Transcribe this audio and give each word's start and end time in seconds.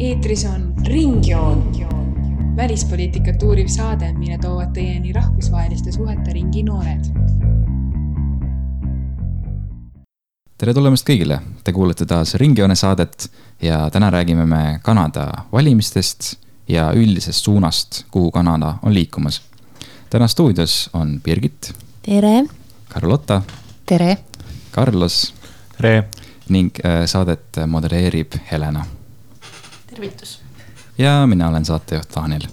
eetris 0.00 0.44
on 0.44 0.74
Ringjoon, 0.86 1.74
välispoliitikat 2.56 3.42
uuriv 3.42 3.66
saade, 3.66 4.12
mille 4.12 4.38
toovad 4.38 4.72
teieni 4.74 5.12
rahvusvaheliste 5.12 5.92
suhete 5.92 6.32
ringi 6.32 6.62
noored. 6.62 7.04
tere 10.58 10.74
tulemast 10.74 11.06
kõigile, 11.06 11.38
te 11.64 11.72
kuulate 11.72 12.06
taas 12.06 12.34
Ringjoone 12.34 12.74
saadet 12.74 13.28
ja 13.62 13.90
täna 13.90 14.10
räägime 14.10 14.46
me 14.46 14.80
Kanada 14.82 15.26
valimistest 15.52 16.34
ja 16.68 16.92
üldisest 16.92 17.44
suunast, 17.44 18.04
kuhu 18.10 18.30
Kanada 18.30 18.74
on 18.82 18.94
liikumas. 18.94 19.42
täna 20.10 20.28
stuudios 20.28 20.90
on 20.92 21.20
Birgit. 21.20 21.74
tere. 22.02 22.44
Carlotta. 22.88 23.42
tere. 23.86 24.16
Carlos. 24.72 25.34
tere. 25.76 26.08
Ning 26.54 26.70
äh, 26.84 27.04
saadet 27.06 27.60
modereerib 27.66 28.38
Helena. 28.50 28.84
tervitus. 29.86 30.40
ja 30.98 31.26
mina 31.26 31.48
olen 31.48 31.64
saatejuht 31.64 32.08
Taanil. 32.08 32.46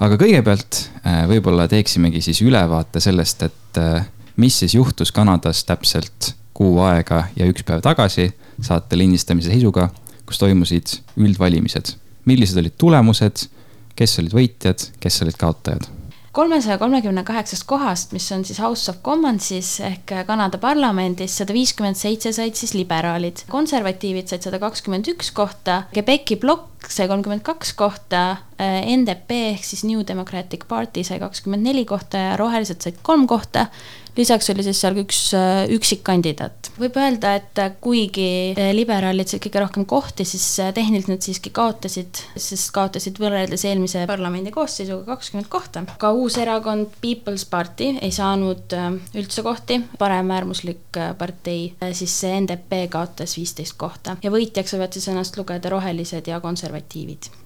aga 0.00 0.18
kõigepealt 0.20 0.80
äh, 1.06 1.24
võib-olla 1.28 1.68
teeksimegi 1.68 2.20
siis 2.20 2.42
ülevaate 2.42 3.00
sellest, 3.00 3.42
et 3.42 3.80
äh, 3.80 4.06
mis 4.36 4.58
siis 4.58 4.74
juhtus 4.74 5.12
Kanadas 5.12 5.64
täpselt 5.64 6.34
kuu 6.54 6.78
aega 6.86 7.24
ja 7.36 7.46
üks 7.50 7.64
päev 7.66 7.82
tagasi 7.82 8.30
saate 8.62 8.98
lindistamise 8.98 9.50
seisuga, 9.50 9.88
kus 10.26 10.38
toimusid 10.38 10.98
üldvalimised. 11.16 11.96
millised 12.24 12.58
olid 12.58 12.78
tulemused, 12.78 13.48
kes 13.96 14.18
olid 14.18 14.34
võitjad, 14.34 14.88
kes 15.00 15.22
olid 15.22 15.36
kaotajad? 15.38 15.88
Kolmesaja 16.34 16.78
kolmekümne 16.78 17.22
kaheksast 17.24 17.62
kohast, 17.70 18.12
mis 18.12 18.26
on 18.34 18.42
siis 18.44 18.58
House 18.58 18.90
of 18.90 18.96
Commonsis 19.06 19.76
ehk 19.86 20.12
Kanada 20.26 20.58
parlamendis, 20.58 21.36
sada 21.38 21.54
viiskümmend 21.54 21.98
seitse 21.98 22.32
said 22.34 22.58
siis 22.58 22.74
liberaalid. 22.74 23.44
konservatiivid 23.50 24.28
said 24.28 24.42
sada 24.42 24.58
kakskümmend 24.58 25.08
üks 25.14 25.30
kohta, 25.34 25.84
Quebeci 25.94 26.36
plokk 26.42 26.90
sai 26.90 27.06
kolmkümmend 27.08 27.44
kaks 27.46 27.72
kohta, 27.78 28.24
NDP 28.58 29.38
ehk 29.54 29.64
siis 29.64 29.84
New 29.86 30.02
Democratic 30.06 30.66
Party 30.68 31.04
sai 31.06 31.20
kakskümmend 31.22 31.70
neli 31.70 31.84
kohta 31.86 32.18
ja 32.18 32.36
rohelised 32.40 32.82
said 32.82 32.98
kolm 33.06 33.28
kohta 33.30 33.68
lisaks 34.16 34.50
oli 34.50 34.64
siis 34.66 34.80
seal 34.80 34.98
üks 35.02 35.18
äh, 35.36 35.64
üksikkandidaat. 35.74 36.70
võib 36.78 36.96
öelda, 37.00 37.34
et 37.38 37.60
äh, 37.62 37.72
kuigi 37.82 38.28
äh, 38.52 38.70
liberaalid 38.76 39.30
said 39.30 39.42
kõige 39.44 39.62
rohkem 39.62 39.86
kohti, 39.90 40.26
siis 40.28 40.46
tehniliselt 40.76 41.12
nad 41.14 41.26
siiski 41.26 41.52
kaotasid, 41.54 42.22
sest 42.36 42.70
kaotasid 42.74 43.18
võrreldes 43.22 43.66
eelmise 43.68 44.04
parlamendi 44.10 44.54
koosseisuga 44.54 45.14
kakskümmend 45.14 45.50
kohta. 45.52 45.84
ka 45.98 46.12
uus 46.14 46.38
erakond 46.40 46.94
People's 47.04 47.46
Party 47.50 47.94
ei 48.00 48.12
saanud 48.14 48.74
üldse 49.14 49.44
kohti, 49.46 49.80
paremäärmuslik 49.98 51.00
partei, 51.18 51.72
siis 51.92 52.14
see 52.24 52.34
NDP 52.40 52.84
kaotas 52.92 53.36
viisteist 53.38 53.78
kohta 53.78 54.18
ja 54.22 54.32
võitjaks 54.34 54.76
võivad 54.76 54.94
siis 54.94 55.08
ennast 55.12 55.38
lugeda 55.38 55.72
rohelised 55.72 56.30
ja 56.30 56.40
konservatiivid 56.44 57.43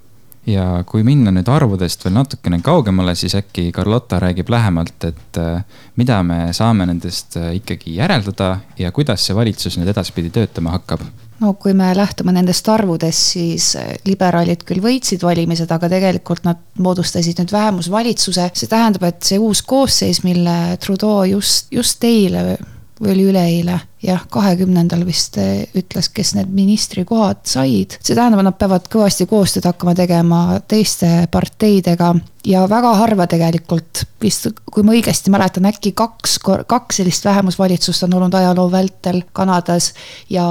ja 0.49 0.65
kui 0.89 1.05
minna 1.07 1.33
nüüd 1.35 1.49
arvudest 1.53 2.05
veel 2.07 2.17
natukene 2.17 2.61
kaugemale, 2.65 3.15
siis 3.19 3.37
äkki 3.39 3.69
Carlotta 3.75 4.21
räägib 4.23 4.51
lähemalt, 4.53 5.05
et 5.09 5.41
äh, 5.41 5.63
mida 6.01 6.23
me 6.27 6.49
saame 6.57 6.87
nendest 6.89 7.37
äh, 7.41 7.53
ikkagi 7.59 7.97
järeldada 7.99 8.55
ja 8.79 8.93
kuidas 8.95 9.27
see 9.27 9.37
valitsus 9.37 9.79
nüüd 9.79 9.91
edaspidi 9.93 10.33
töötama 10.35 10.77
hakkab? 10.79 11.05
no 11.39 11.53
kui 11.61 11.75
me 11.77 11.93
lähtume 11.95 12.33
nendest 12.35 12.69
arvudest, 12.73 13.35
siis 13.35 13.71
äh, 13.79 13.93
liberaalid 14.09 14.65
küll 14.69 14.83
võitsid 14.85 15.23
valimised, 15.23 15.71
aga 15.71 15.91
tegelikult 15.93 16.43
nad 16.49 16.65
moodustasid 16.79 17.39
nüüd 17.43 17.55
vähemusvalitsuse. 17.55 18.51
see 18.55 18.71
tähendab, 18.71 19.07
et 19.11 19.23
see 19.23 19.39
uus 19.39 19.63
koosseis, 19.63 20.25
mille 20.25 20.79
Trudeau 20.83 21.25
just, 21.29 21.71
just 21.75 22.05
eile 22.05 22.59
või 23.01 23.13
oli 23.13 23.27
üleeile, 23.31 23.79
jah, 24.03 24.25
kahekümnendal 24.31 25.05
vist 25.07 25.39
eh, 25.41 25.69
ütles, 25.79 26.11
kes 26.15 26.35
need 26.37 26.51
ministrikohad 26.55 27.45
said. 27.49 27.99
see 28.03 28.17
tähendab, 28.17 28.43
nad 28.47 28.59
peavad 28.59 28.89
kõvasti 28.91 29.29
koostööd 29.31 29.69
hakkama 29.69 29.95
tegema 29.99 30.41
teiste 30.71 31.29
parteidega 31.31 32.15
ja 32.49 32.65
väga 32.71 32.95
harva 33.03 33.29
tegelikult 33.31 34.05
vist, 34.23 34.51
kui 34.71 34.87
ma 34.87 34.97
õigesti 34.97 35.33
mäletan, 35.35 35.69
äkki 35.71 35.95
kaks, 35.99 36.39
kaks 36.43 37.01
sellist 37.01 37.25
vähemusvalitsust 37.29 38.09
on 38.09 38.19
olnud 38.19 38.35
ajaloo 38.35 38.71
vältel 38.73 39.23
Kanadas 39.33 39.93
ja 40.31 40.45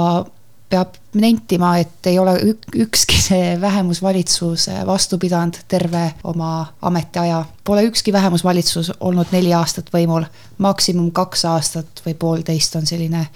peab 0.68 0.98
nentima, 1.14 1.76
et 1.78 2.06
ei 2.06 2.18
ole 2.18 2.34
ükski 2.76 3.16
see 3.22 3.54
vähemusvalitsus 3.60 4.68
vastu 4.86 5.18
pidanud 5.18 5.56
terve 5.68 6.12
oma 6.24 6.66
ametiaja. 6.82 7.44
Pole 7.64 7.86
ükski 7.88 8.12
vähemusvalitsus 8.12 8.92
olnud 9.00 9.32
neli 9.32 9.54
aastat 9.54 9.88
võimul, 9.92 10.26
maksimum 10.58 11.10
kaks 11.12 11.44
aastat 11.48 12.04
või 12.06 12.14
poolteist 12.14 12.76
on 12.76 12.86
selline 12.86 13.26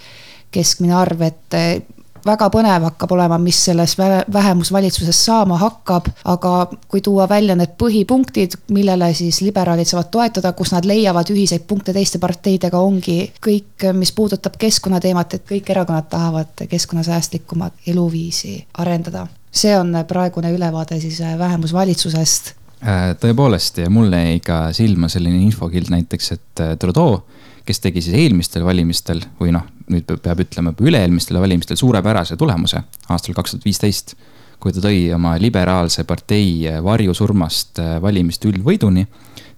keskmine 0.53 0.95
arv, 0.95 1.25
et 1.25 1.59
väga 2.27 2.49
põnev 2.53 2.87
hakkab 2.87 3.15
olema, 3.17 3.39
mis 3.43 3.59
selles 3.67 3.97
vähemusvalitsuses 4.33 5.25
saama 5.27 5.59
hakkab, 5.61 6.09
aga 6.25 6.53
kui 6.89 7.03
tuua 7.05 7.29
välja 7.29 7.57
need 7.59 7.75
põhipunktid, 7.81 8.57
millele 8.75 9.13
siis 9.17 9.41
liberaalid 9.45 9.89
saavad 9.91 10.11
toetuda, 10.15 10.53
kus 10.59 10.73
nad 10.75 10.87
leiavad 10.89 11.31
ühiseid 11.35 11.67
punkte 11.69 11.95
teiste 11.97 12.21
parteidega, 12.23 12.79
ongi 12.79 13.33
kõik, 13.43 13.89
mis 13.99 14.15
puudutab 14.17 14.57
keskkonnateemat, 14.61 15.39
et 15.39 15.47
kõik 15.49 15.71
erakonnad 15.75 16.09
tahavad 16.13 16.67
keskkonnasäästlikumat 16.69 17.89
eluviisi 17.93 18.59
arendada. 18.79 19.27
see 19.53 19.79
on 19.79 19.93
praegune 20.09 20.49
ülevaade 20.53 20.97
siis 21.01 21.19
vähemusvalitsusest 21.39 22.55
äh, 22.87 23.13
tõepoolest 23.21 23.83
ja 23.83 23.91
mulle 23.91 24.17
jäi 24.17 24.41
ka 24.41 24.73
silma 24.73 25.09
selline 25.09 25.43
infokild 25.45 25.91
näiteks, 25.93 26.33
et 26.33 26.61
äh, 26.61 26.77
Trudeau 26.79 27.21
kes 27.67 27.81
tegi 27.83 28.03
siis 28.03 28.17
eelmistel 28.19 28.65
valimistel 28.67 29.23
või 29.41 29.53
noh, 29.55 29.67
nüüd 29.93 30.13
peab 30.25 30.43
ütlema 30.45 30.75
üle-eelmistel 30.81 31.39
valimistel 31.41 31.79
suurepärase 31.81 32.37
tulemuse 32.41 32.83
aastal 33.09 33.37
kaks 33.37 33.55
tuhat 33.55 33.67
viisteist. 33.69 34.15
kui 34.63 34.71
ta 34.71 34.79
tõi 34.79 35.09
oma 35.11 35.33
liberaalse 35.43 36.05
partei 36.07 36.71
varjusurmast 36.85 37.81
äh, 37.83 37.97
valimiste 38.03 38.47
üldvõiduni, 38.47 39.03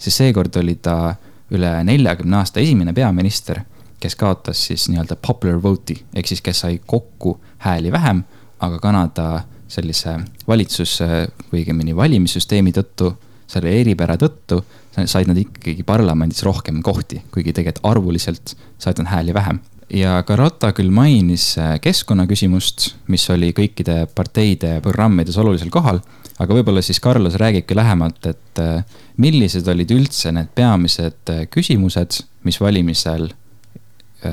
siis 0.00 0.16
seekord 0.16 0.56
oli 0.56 0.78
ta 0.80 1.14
üle 1.52 1.72
neljakümne 1.84 2.38
aasta 2.38 2.62
esimene 2.62 2.94
peaminister, 2.96 3.60
kes 4.00 4.16
kaotas 4.16 4.62
siis 4.70 4.86
nii-öelda 4.88 5.18
popular 5.20 5.60
vote'i 5.62 5.98
ehk 6.14 6.30
siis, 6.30 6.40
kes 6.40 6.64
sai 6.64 6.80
kokku 6.86 7.36
hääli 7.66 7.92
vähem, 7.92 8.22
aga 8.64 8.80
Kanada 8.80 9.26
sellise 9.68 10.16
valitsus 10.48 10.96
või 11.04 11.60
õigemini 11.60 11.96
valimissüsteemi 11.96 12.72
tõttu, 12.72 13.12
selle 13.50 13.76
eripära 13.76 14.16
tõttu 14.20 14.62
said 15.04 15.28
nad 15.28 15.38
ikkagi 15.38 15.82
parlamendis 15.86 16.42
rohkem 16.46 16.80
kohti, 16.84 17.20
kuigi 17.34 17.52
tegelikult 17.52 17.86
arvuliselt 17.90 18.54
said 18.78 19.00
nad 19.02 19.10
hääli 19.10 19.34
vähem. 19.34 19.60
Ja 19.94 20.22
Carota 20.26 20.72
küll 20.74 20.90
mainis 20.94 21.54
äh, 21.60 21.76
keskkonnaküsimust, 21.82 22.88
mis 23.12 23.24
oli 23.32 23.52
kõikide 23.56 24.04
parteide 24.14 24.78
programmides 24.84 25.38
olulisel 25.40 25.70
kohal, 25.74 26.00
aga 26.42 26.56
võib-olla 26.56 26.82
siis 26.82 27.00
Carlos 27.02 27.36
räägibki 27.40 27.76
lähemalt, 27.78 28.26
et 28.26 28.62
äh, 28.62 29.00
millised 29.22 29.68
olid 29.70 29.94
üldse 29.94 30.32
need 30.34 30.50
peamised 30.56 31.32
äh, 31.32 31.44
küsimused, 31.50 32.22
mis 32.44 32.60
valimisel 32.60 33.30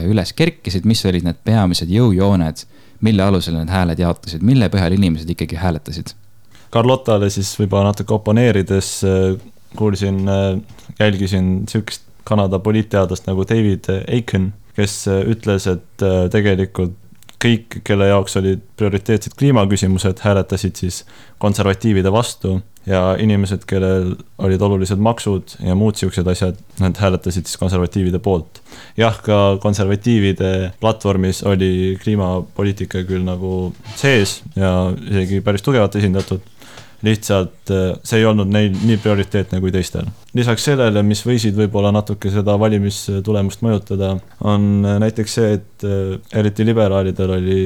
üles 0.08 0.30
kerkisid, 0.32 0.86
mis 0.88 1.02
olid 1.04 1.26
need 1.28 1.42
peamised 1.44 1.90
jõujooned, 1.92 2.62
mille 3.04 3.24
alusel 3.26 3.58
need 3.58 3.72
hääled 3.74 4.00
jaotusid, 4.00 4.44
mille 4.46 4.70
põhjal 4.72 4.96
inimesed 4.96 5.28
ikkagi 5.34 5.58
hääletasid? 5.60 6.14
Carlotale 6.72 7.28
siis 7.34 7.50
võib-olla 7.60 7.90
natuke 7.90 8.16
oponeerides 8.16 8.92
kuulsin, 9.76 10.22
jälgisin 10.96 11.50
sihukest 11.68 12.08
Kanada 12.24 12.62
poliitteadlast 12.64 13.28
nagu 13.28 13.44
David 13.50 13.90
Aiken, 14.08 14.54
kes 14.78 14.98
äh, 15.12 15.24
ütles, 15.34 15.68
et 15.72 16.06
äh, 16.06 16.26
tegelikult 16.34 16.98
kõik, 17.42 17.80
kelle 17.88 18.12
jaoks 18.12 18.38
olid 18.38 18.62
prioriteetsed 18.78 19.34
kliimaküsimused, 19.40 20.20
hääletasid 20.22 20.78
siis 20.78 21.02
konservatiivide 21.42 22.12
vastu 22.14 22.60
ja 22.86 23.16
inimesed, 23.22 23.66
kellel 23.70 24.16
olid 24.42 24.62
olulised 24.66 25.02
maksud 25.02 25.56
ja 25.66 25.76
muud 25.78 25.98
siuksed 26.00 26.28
asjad, 26.34 26.58
nad 26.82 26.98
hääletasid 27.02 27.50
siis 27.50 27.60
konservatiivide 27.62 28.22
poolt. 28.22 28.62
jah, 28.98 29.18
ka 29.26 29.58
konservatiivide 29.62 30.72
platvormis 30.82 31.44
oli 31.44 31.98
kliimapoliitika 32.04 33.04
küll 33.10 33.26
nagu 33.26 33.74
sees 33.96 34.42
ja 34.56 34.92
isegi 35.10 35.42
päris 35.46 35.66
tugevalt 35.66 35.98
esindatud 35.98 36.46
lihtsalt 37.06 37.72
äh, 37.74 37.92
see 38.04 38.22
ei 38.22 38.26
olnud 38.30 38.50
neil 38.52 38.74
nii 38.76 38.98
prioriteetne 39.02 39.62
kui 39.64 39.74
teistel. 39.74 40.10
lisaks 40.38 40.66
sellele, 40.70 41.04
mis 41.04 41.24
võisid 41.26 41.58
võib-olla 41.58 41.92
natuke 41.96 42.32
seda 42.34 42.58
valimistulemust 42.60 43.64
mõjutada, 43.66 44.16
on 44.48 44.86
äh, 44.86 44.98
näiteks 45.06 45.38
see, 45.40 45.54
et 45.60 45.88
äh, 45.88 46.18
eriti 46.40 46.66
liberaalidel 46.68 47.38
oli 47.38 47.62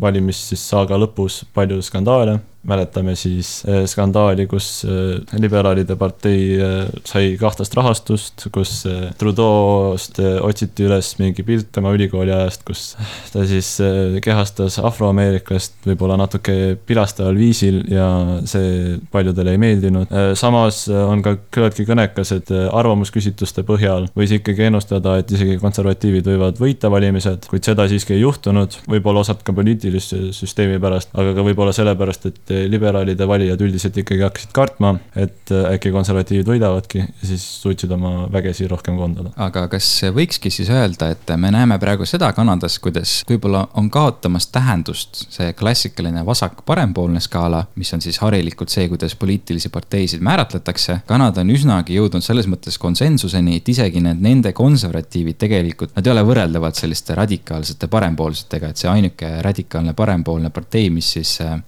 valimis 0.00 0.48
siis 0.52 0.64
saaga 0.74 0.98
lõpus 1.00 1.42
palju 1.54 1.82
skandaale 1.82 2.40
mäletame 2.62 3.16
siis 3.18 3.64
äh, 3.68 3.84
skandaali, 3.86 4.46
kus 4.46 4.84
äh, 4.86 5.18
liberaalide 5.40 5.96
partei 5.98 6.60
äh, 6.62 6.90
sai 7.04 7.34
kahtlast 7.40 7.74
rahastust, 7.74 8.46
kus 8.54 8.84
Trudeau'st 9.18 10.20
otsiti 10.42 10.86
üles 10.86 11.12
mingi 11.18 11.42
pilt 11.46 11.72
tema 11.74 11.90
ülikooli 11.94 12.32
ajast, 12.34 12.62
kus 12.66 12.84
ta 13.32 13.42
siis 13.48 13.74
kehastas 14.22 14.78
afroameeriklast 14.82 15.88
võib-olla 15.88 16.16
natuke 16.20 16.76
pilastaval 16.86 17.38
viisil 17.38 17.82
ja 17.90 18.06
see 18.48 18.96
paljudele 19.12 19.54
ei 19.54 19.60
meeldinud. 19.60 20.12
samas 20.38 20.84
on 20.92 21.22
ka 21.24 21.34
küllaltki 21.54 21.86
kõnekas, 21.88 22.32
et 22.36 22.52
arvamusküsitluste 22.52 23.64
põhjal 23.66 24.08
võis 24.18 24.34
ikkagi 24.38 24.68
ennustada, 24.68 25.16
et 25.20 25.34
isegi 25.34 25.58
konservatiivid 25.62 26.30
võivad 26.32 26.62
võita 26.62 26.90
valimised, 26.92 27.48
kuid 27.50 27.66
seda 27.66 27.88
siiski 27.90 28.16
ei 28.16 28.22
juhtunud. 28.22 28.78
võib-olla 28.90 29.26
osalt 29.26 29.42
ka 29.46 29.54
poliitilise 29.56 30.30
süsteemi 30.36 30.80
pärast, 30.82 31.12
aga 31.18 31.34
ka 31.36 31.46
võib-olla 31.46 31.74
sellepärast, 31.76 32.30
et 32.30 32.51
liberaalide 32.68 33.28
valijad 33.28 33.60
üldiselt 33.64 33.96
ikkagi 34.02 34.24
hakkasid 34.26 34.52
kartma, 34.56 34.94
et 35.16 35.52
äkki 35.52 35.92
konservatiivid 35.94 36.48
võidavadki 36.48 37.04
siis 37.22 37.44
suutsid 37.62 37.90
oma 37.94 38.26
vägesi 38.32 38.68
rohkem 38.70 38.96
koondada. 39.00 39.32
aga 39.36 39.66
kas 39.72 39.88
võikski 40.14 40.52
siis 40.52 40.70
öelda, 40.72 41.12
et 41.12 41.32
me 41.36 41.52
näeme 41.54 41.78
praegu 41.82 42.06
seda 42.08 42.32
Kanadas, 42.36 42.78
kuidas 42.82 43.20
võib-olla 43.28 43.66
on 43.78 43.90
kaotamas 43.92 44.48
tähendust 44.52 45.24
see 45.32 45.52
klassikaline 45.56 46.24
vasak-parempoolne 46.26 47.20
skaala, 47.22 47.64
mis 47.76 47.92
on 47.94 48.02
siis 48.04 48.18
harilikult 48.22 48.72
see, 48.72 48.88
kuidas 48.90 49.14
poliitilisi 49.18 49.70
parteisid 49.72 50.22
määratletakse. 50.24 51.00
Kanada 51.06 51.42
on 51.44 51.52
üsnagi 51.54 51.96
jõudnud 51.96 52.24
selles 52.24 52.48
mõttes 52.50 52.78
konsensuseni, 52.82 53.58
et 53.60 53.68
isegi 53.68 54.02
need 54.04 54.22
nende 54.24 54.52
konservatiivid 54.56 55.38
tegelikult, 55.40 55.94
nad 55.96 56.06
ei 56.06 56.14
ole 56.14 56.24
võrreldavad 56.26 56.78
selliste 56.78 57.16
radikaalsete 57.18 57.88
parempoolsetega, 57.92 58.72
et 58.72 58.82
see 58.82 58.90
ainuke 58.90 59.30
radikaalne 59.44 59.94
parempoolne 59.98 60.52
partei, 60.54 60.90
mis 60.90 61.12
siis 61.16 61.34
äh, 61.44 61.58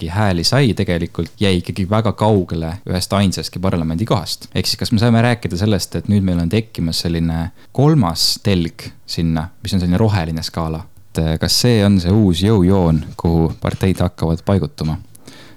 natukenegi 0.00 0.08
hääli 0.08 0.44
sai, 0.44 0.74
tegelikult 0.74 1.32
jäi 1.40 1.58
ikkagi 1.60 1.88
väga 1.90 2.12
kaugele 2.12 2.80
ühest 2.88 3.12
ainsastki 3.12 3.58
parlamendikohast. 3.58 4.48
ehk 4.54 4.66
siis, 4.66 4.78
kas 4.78 4.92
me 4.92 4.98
saame 4.98 5.22
rääkida 5.22 5.56
sellest, 5.56 5.94
et 5.96 6.08
nüüd 6.08 6.22
meil 6.22 6.38
on 6.38 6.48
tekkimas 6.48 7.00
selline 7.00 7.50
kolmas 7.72 8.40
telg 8.42 8.90
sinna, 9.06 9.50
mis 9.62 9.74
on 9.74 9.80
selline 9.80 9.98
roheline 9.98 10.42
skaala? 10.42 10.86
et 11.12 11.18
äh, 11.18 11.38
kas 11.38 11.60
see 11.60 11.84
on 11.84 12.00
see 12.00 12.10
uus 12.10 12.42
jõujoon, 12.42 13.04
kuhu 13.16 13.52
parteid 13.60 14.00
hakkavad 14.00 14.42
paigutuma? 14.44 14.98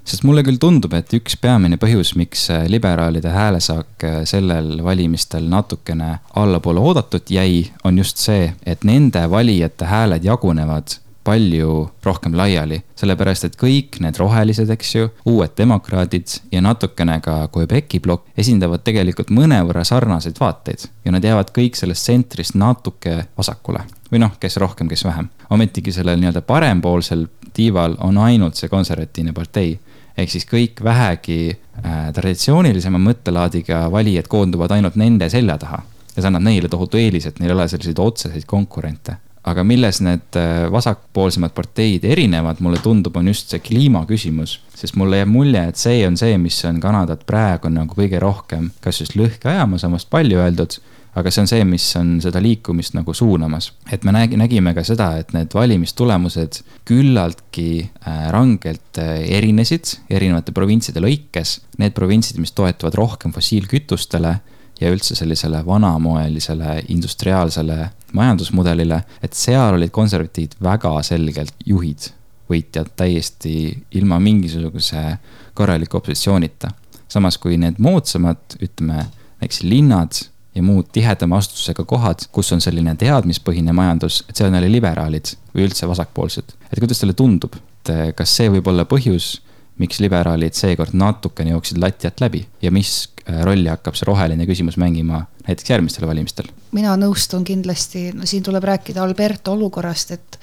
sest 0.03 0.23
mulle 0.23 0.43
küll 0.43 0.59
tundub, 0.59 0.93
et 0.93 1.13
üks 1.13 1.37
peamine 1.39 1.77
põhjus, 1.77 2.15
miks 2.19 2.49
äh, 2.51 2.65
liberaalide 2.67 3.31
häälesaak 3.31 4.03
äh, 4.03 4.17
sellel 4.25 4.83
valimistel 4.83 5.47
natukene 5.47 6.17
allapoole 6.35 6.79
oodatut 6.79 7.31
jäi, 7.31 7.71
on 7.83 7.97
just 7.97 8.17
see, 8.17 8.51
et 8.65 8.83
nende 8.83 9.23
valijate 9.29 9.87
hääled 9.87 10.27
jagunevad 10.27 10.99
palju 11.23 11.89
rohkem 12.03 12.35
laiali, 12.37 12.81
sellepärast 12.99 13.47
et 13.47 13.57
kõik 13.59 13.99
need 14.03 14.17
rohelised, 14.19 14.69
eks 14.73 14.95
ju, 14.95 15.09
uued 15.29 15.55
demokraadid 15.57 16.37
ja 16.51 16.61
natukene 16.61 17.19
ka 17.23 17.47
Quebeci 17.53 18.01
plokk 18.03 18.27
esindavad 18.37 18.83
tegelikult 18.83 19.31
mõnevõrra 19.33 19.85
sarnaseid 19.87 20.39
vaateid 20.39 20.87
ja 21.05 21.15
nad 21.15 21.23
jäävad 21.23 21.53
kõik 21.55 21.79
sellest 21.79 22.07
tsentrist 22.07 22.59
natuke 22.59 23.23
vasakule 23.37 23.85
või 24.11 24.21
noh, 24.21 24.35
kes 24.39 24.59
rohkem, 24.61 24.89
kes 24.91 25.05
vähem. 25.05 25.29
ometigi 25.49 25.91
sellel 25.91 26.19
nii-öelda 26.19 26.41
parempoolsel 26.45 27.25
tiival 27.53 27.97
on 27.99 28.17
ainult 28.17 28.59
see 28.59 28.69
konservatiivne 28.69 29.33
partei 29.33 29.73
ehk 30.17 30.29
siis 30.29 30.45
kõik 30.49 30.83
vähegi 30.85 31.39
äh, 31.49 32.11
traditsioonilisema 32.13 33.01
mõttelaadiga 33.01 33.87
valijad 33.91 34.29
koonduvad 34.29 34.75
ainult 34.75 34.97
nende 34.99 35.29
selja 35.29 35.57
taha. 35.57 35.81
ja 36.15 36.21
see 36.21 36.29
annab 36.29 36.45
neile 36.45 36.69
tohutu 36.69 36.99
eelise, 37.01 37.31
et 37.31 37.39
neil 37.39 37.49
ei 37.49 37.55
ole 37.55 37.67
selliseid 37.67 37.99
otseseid 37.99 38.45
konkurente. 38.45 39.15
Aga 39.43 39.63
milles 39.67 39.99
need 40.05 40.37
äh, 40.39 40.65
vasakpoolsemad 40.71 41.51
parteid 41.55 42.05
erinevad, 42.07 42.61
mulle 42.63 42.79
tundub, 42.83 43.17
on 43.19 43.27
just 43.27 43.51
see 43.51 43.59
kliimaküsimus. 43.63 44.59
sest 44.75 44.95
mulle 44.99 45.19
jääb 45.21 45.31
mulje, 45.31 45.67
et 45.69 45.79
see 45.79 46.01
on 46.07 46.17
see, 46.19 46.37
mis 46.37 46.63
on 46.69 46.79
Kanadat 46.83 47.25
praegu 47.27 47.71
nagu 47.71 47.95
kõige 47.95 48.19
rohkem, 48.23 48.71
kas 48.81 49.03
just 49.03 49.17
lõhki 49.19 49.51
ajamas, 49.51 49.83
on 49.83 49.97
vast 49.97 50.09
palju 50.13 50.39
öeldud 50.39 50.79
aga 51.13 51.29
see 51.29 51.43
on 51.43 51.49
see, 51.49 51.65
mis 51.67 51.85
on 51.99 52.15
seda 52.23 52.41
liikumist 52.41 52.95
nagu 52.97 53.13
suunamas. 53.13 53.71
et 53.91 54.03
me 54.03 54.13
nägi, 54.15 54.37
nägime 54.39 54.73
ka 54.73 54.83
seda, 54.85 55.11
et 55.21 55.33
need 55.35 55.53
valimistulemused 55.53 56.63
küllaltki 56.89 57.67
äh, 57.83 58.23
rangelt 58.33 58.97
äh, 59.01 59.21
erinesid 59.37 59.93
erinevate 60.09 60.55
provintside 60.55 61.03
lõikes. 61.03 61.59
Need 61.81 61.93
provintsid, 61.97 62.39
mis 62.41 62.55
toetuvad 62.57 62.97
rohkem 62.97 63.33
fossiilkütustele 63.35 64.33
ja 64.81 64.93
üldse 64.93 65.15
sellisele 65.15 65.61
vanamoelisele 65.65 66.79
industriaalsele 66.95 67.77
majandusmudelile, 68.13 69.01
et 69.23 69.37
seal 69.37 69.77
olid 69.77 69.91
konservatiivid 69.93 70.57
väga 70.63 70.93
selgelt 71.05 71.55
juhid, 71.65 72.09
võitjad 72.49 72.91
täiesti 72.99 73.55
ilma 73.97 74.19
mingisuguse 74.19 75.17
korraliku 75.53 75.97
opositsioonita. 75.97 76.71
samas 77.07 77.37
kui 77.37 77.57
need 77.61 77.77
moodsamad, 77.77 78.55
ütleme, 78.61 79.05
näiteks 79.41 79.61
linnad 79.61 80.17
ja 80.55 80.63
muud 80.63 80.87
tihedama 80.93 81.37
astusega 81.37 81.85
kohad, 81.85 82.25
kus 82.31 82.51
on 82.53 82.61
selline 82.61 82.95
teadmispõhine 82.97 83.73
majandus, 83.73 84.23
et 84.29 84.35
seal 84.35 84.49
on 84.49 84.57
jälle 84.57 84.71
liberaalid 84.71 85.33
või 85.53 85.67
üldse 85.67 85.87
vasakpoolsed. 85.89 86.53
et 86.71 86.79
kuidas 86.79 86.99
teile 87.01 87.13
tundub, 87.13 87.55
et 87.55 88.15
kas 88.17 88.35
see 88.37 88.49
võib 88.49 88.67
olla 88.67 88.85
põhjus, 88.89 89.41
miks 89.81 89.99
liberaalid 90.03 90.53
seekord 90.57 90.93
natukene 90.97 91.55
jooksid 91.55 91.79
lati 91.81 92.09
alt 92.09 92.21
läbi 92.21 92.43
ja 92.61 92.71
mis 92.71 92.91
eh, 93.25 93.41
rolli 93.45 93.71
hakkab 93.71 93.97
see 93.97 94.09
roheline 94.09 94.45
küsimus 94.49 94.77
mängima 94.81 95.23
näiteks 95.47 95.73
järgmistel 95.73 96.07
valimistel? 96.07 96.51
mina 96.71 96.97
nõustun 96.99 97.45
kindlasti, 97.47 98.11
no 98.17 98.29
siin 98.29 98.45
tuleb 98.45 98.63
rääkida 98.69 99.03
Alberto 99.03 99.57
olukorrast, 99.57 100.15
et 100.17 100.39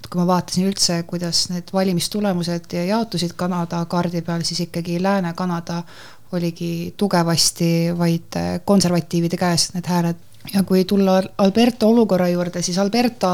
et 0.00 0.08
kui 0.08 0.16
ma 0.16 0.24
vaatasin 0.30 0.64
üldse, 0.64 1.02
kuidas 1.04 1.50
need 1.52 1.68
valimistulemused 1.76 2.72
jaotusid 2.88 3.34
Kanada 3.36 3.82
kaardi 3.84 4.22
peal, 4.24 4.40
siis 4.48 4.62
ikkagi 4.64 4.96
Lääne-Kanada 5.02 5.82
oligi 6.32 6.94
tugevasti 6.96 7.90
vaid 7.98 8.36
äh, 8.36 8.60
konservatiivide 8.64 9.36
käes 9.36 9.72
need 9.74 9.88
hääled. 9.90 10.26
Ja 10.54 10.62
kui 10.62 10.84
tulla 10.84 11.20
Alberta 11.38 11.86
olukorra 11.86 12.28
juurde, 12.28 12.62
siis 12.62 12.78
Alberta 12.78 13.30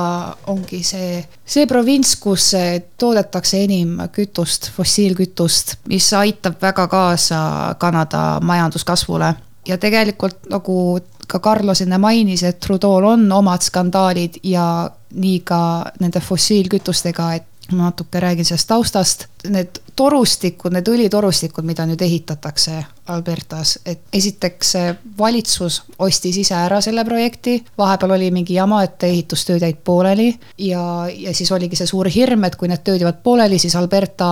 ongi 0.53 0.83
see, 0.85 1.21
see 1.45 1.67
provints, 1.67 2.17
kus 2.21 2.51
toodetakse 2.99 3.63
enim 3.65 3.97
kütust, 4.13 4.71
fossiilkütust, 4.77 5.77
mis 5.89 6.13
aitab 6.19 6.61
väga 6.63 6.89
kaasa 6.89 7.41
Kanada 7.79 8.41
majanduskasvule. 8.43 9.35
ja 9.67 9.79
tegelikult 9.79 10.47
nagu 10.51 11.01
ka 11.27 11.41
Carlos 11.41 11.81
enne 11.83 11.99
mainis, 11.99 12.43
et 12.43 12.61
Trudeau'l 12.61 13.05
on 13.05 13.33
omad 13.33 13.63
skandaalid 13.63 14.39
ja 14.47 14.91
nii 15.11 15.41
ka 15.41 15.61
nende 16.01 16.21
fossiilkütustega, 16.21 17.33
et 17.35 17.47
ma 17.73 17.89
natuke 17.91 18.21
räägin 18.21 18.45
sellest 18.45 18.69
taustast, 18.69 19.27
need 19.49 19.81
torustikud, 19.97 20.75
need 20.75 20.89
õlitorustikud, 20.89 21.65
mida 21.67 21.87
nüüd 21.87 22.03
ehitatakse 22.03 22.83
Albertas, 23.11 23.77
et 23.87 24.03
esiteks 24.13 24.73
valitsus 25.19 25.79
ostis 26.03 26.37
ise 26.43 26.55
ära 26.59 26.81
selle 26.85 27.05
projekti, 27.07 27.57
vahepeal 27.79 28.17
oli 28.17 28.31
mingi 28.35 28.57
jama, 28.59 28.83
et 28.85 29.07
ehitustööd 29.07 29.63
jäid 29.63 29.79
pooleli 29.85 30.29
ja, 30.59 30.83
ja 31.11 31.35
siis 31.35 31.53
oligi 31.55 31.79
see 31.79 31.89
suur 31.91 32.11
hirm, 32.13 32.45
et 32.45 32.59
kui 32.59 32.69
need 32.71 32.85
tööd 32.87 33.01
jäävad 33.03 33.23
pooleli, 33.23 33.59
siis 33.63 33.77
Alberta 33.79 34.29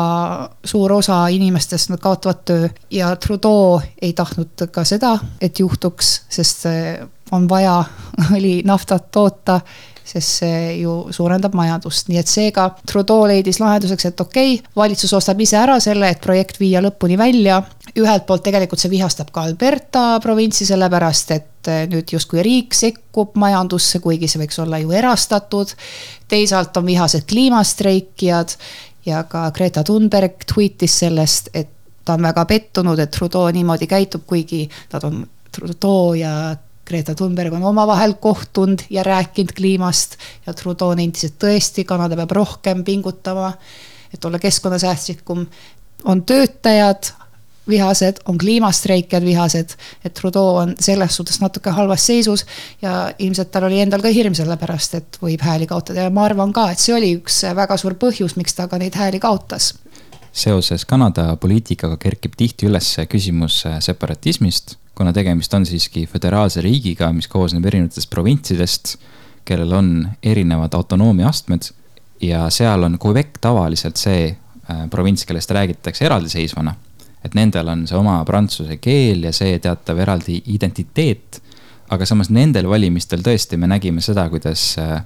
suur 0.65 0.93
osa 0.99 1.25
inimestest, 1.33 1.91
nad 1.95 2.03
kaotavad 2.03 2.45
töö. 2.45 2.69
Ja 2.91 3.15
Trudeau 3.17 3.81
ei 4.03 4.13
tahtnud 4.13 4.69
ka 4.73 4.85
seda, 4.85 5.17
et 5.41 5.59
juhtuks, 5.63 6.15
sest 6.29 6.67
on 7.33 7.49
vaja 7.49 7.81
õli, 8.35 8.61
naftat 8.67 9.11
toota 9.15 9.61
sest 10.05 10.41
see 10.41 10.61
ju 10.83 10.95
suurendab 11.15 11.55
majandust, 11.57 12.11
nii 12.11 12.21
et 12.21 12.29
seega 12.29 12.67
Trudeau 12.89 13.25
leidis 13.29 13.59
lahenduseks, 13.63 14.11
et 14.11 14.21
okei 14.21 14.55
okay,, 14.59 14.73
valitsus 14.77 15.13
ostab 15.17 15.41
ise 15.41 15.57
ära 15.59 15.79
selle, 15.81 16.11
et 16.13 16.21
projekt 16.25 16.61
viia 16.61 16.83
lõpuni 16.85 17.19
välja. 17.19 17.63
ühelt 17.95 18.27
poolt 18.27 18.43
tegelikult 18.43 18.81
see 18.83 18.91
vihastab 18.91 19.31
ka 19.33 19.45
Alberta 19.47 20.05
provintsi, 20.21 20.67
sellepärast 20.67 21.31
et 21.31 21.69
eh, 21.73 21.85
nüüd 21.91 22.11
justkui 22.13 22.43
riik 22.43 22.75
sekkub 22.75 23.37
majandusse, 23.41 24.01
kuigi 24.05 24.29
see 24.29 24.43
võiks 24.43 24.61
olla 24.61 24.79
ju 24.83 24.93
erastatud. 24.93 25.75
teisalt 26.29 26.77
on 26.77 26.87
vihased 26.87 27.25
kliimastreikijad 27.31 28.57
ja 29.07 29.23
ka 29.29 29.51
Greta 29.57 29.85
Thunberg 29.85 30.45
tweetis 30.53 30.99
sellest, 31.05 31.49
et 31.55 31.71
ta 32.05 32.19
on 32.19 32.23
väga 32.23 32.45
pettunud, 32.45 32.99
et 32.99 33.11
Trudeau 33.11 33.49
niimoodi 33.53 33.89
käitub, 33.89 34.27
kuigi 34.27 34.67
nad 34.93 35.05
on 35.05 35.25
Trudeau 35.55 36.15
ja 36.19 36.57
Greta 36.87 37.15
Thunberg 37.15 37.53
on 37.53 37.65
omavahel 37.65 38.15
kohtunud 38.21 38.85
ja 38.91 39.03
rääkinud 39.03 39.53
kliimast 39.57 40.17
ja 40.47 40.55
Trudeau 40.55 40.95
nentis, 40.95 41.31
et 41.31 41.39
tõesti, 41.41 41.85
Kanada 41.89 42.17
peab 42.17 42.31
rohkem 42.37 42.85
pingutama, 42.85 43.53
et 44.15 44.25
olla 44.25 44.39
keskkonnasäästlikum. 44.39 45.47
on 46.05 46.23
töötajad 46.23 47.15
vihased, 47.69 48.17
on 48.29 48.39
kliimastreikijad 48.39 49.25
vihased, 49.25 49.71
et 50.05 50.15
Trudeau 50.15 50.57
on 50.57 50.75
selles 50.81 51.17
suhtes 51.17 51.41
natuke 51.41 51.71
halvas 51.71 52.07
seisus 52.07 52.47
ja 52.83 53.13
ilmselt 53.19 53.51
tal 53.51 53.65
oli 53.65 53.81
endal 53.81 54.03
ka 54.03 54.13
hirm 54.13 54.35
selle 54.35 54.57
pärast, 54.61 54.95
et 54.95 55.19
võib 55.23 55.41
hääli 55.41 55.67
kaotada. 55.67 56.05
Ja 56.05 56.11
ma 56.11 56.27
arvan 56.29 56.53
ka, 56.53 56.71
et 56.71 56.79
see 56.79 56.95
oli 56.95 57.15
üks 57.17 57.43
väga 57.57 57.77
suur 57.81 57.97
põhjus, 58.01 58.37
miks 58.37 58.55
ta 58.55 58.69
ka 58.69 58.79
neid 58.79 58.95
hääli 58.95 59.21
kaotas. 59.21 59.73
Seoses 60.33 60.85
Kanada 60.85 61.37
poliitikaga 61.41 61.97
kerkib 61.97 62.35
tihti 62.37 62.67
üles 62.67 62.97
küsimus 63.09 63.63
separatismist 63.81 64.77
kuna 64.95 65.13
tegemist 65.13 65.55
on 65.55 65.67
siiski 65.67 66.07
föderaalse 66.07 66.61
riigiga, 66.61 67.13
mis 67.13 67.29
koosneb 67.29 67.65
erinevatest 67.67 68.11
provintsidest, 68.11 68.97
kellel 69.45 69.73
on 69.73 70.09
erinevad 70.23 70.75
autonoomiaastmed 70.75 71.71
ja 72.21 72.51
seal 72.51 72.83
on 72.83 72.99
Quebec 73.07 73.39
tavaliselt 73.41 73.97
see 74.01 74.29
äh, 74.31 74.85
provints, 74.91 75.25
kellest 75.27 75.51
räägitakse 75.51 76.05
eraldiseisvana. 76.05 76.75
et 77.25 77.35
nendel 77.35 77.69
on 77.69 77.87
see 77.89 77.97
oma 77.97 78.19
prantsuse 78.25 78.77
keel 78.77 79.23
ja 79.25 79.31
see 79.33 79.59
teatav 79.59 79.99
eraldi 79.99 80.43
identiteet. 80.47 81.43
aga 81.91 82.07
samas 82.07 82.31
nendel 82.31 82.69
valimistel 82.69 83.21
tõesti 83.21 83.57
me 83.57 83.67
nägime 83.67 84.01
seda, 84.01 84.29
kuidas 84.31 84.79
äh, 84.79 85.03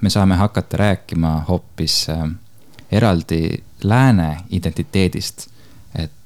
me 0.00 0.10
saame 0.10 0.34
hakata 0.34 0.76
rääkima 0.76 1.44
hoopis 1.48 2.08
äh, 2.10 2.28
eraldi 2.90 3.62
lääne 3.82 4.36
identiteedist 4.50 5.48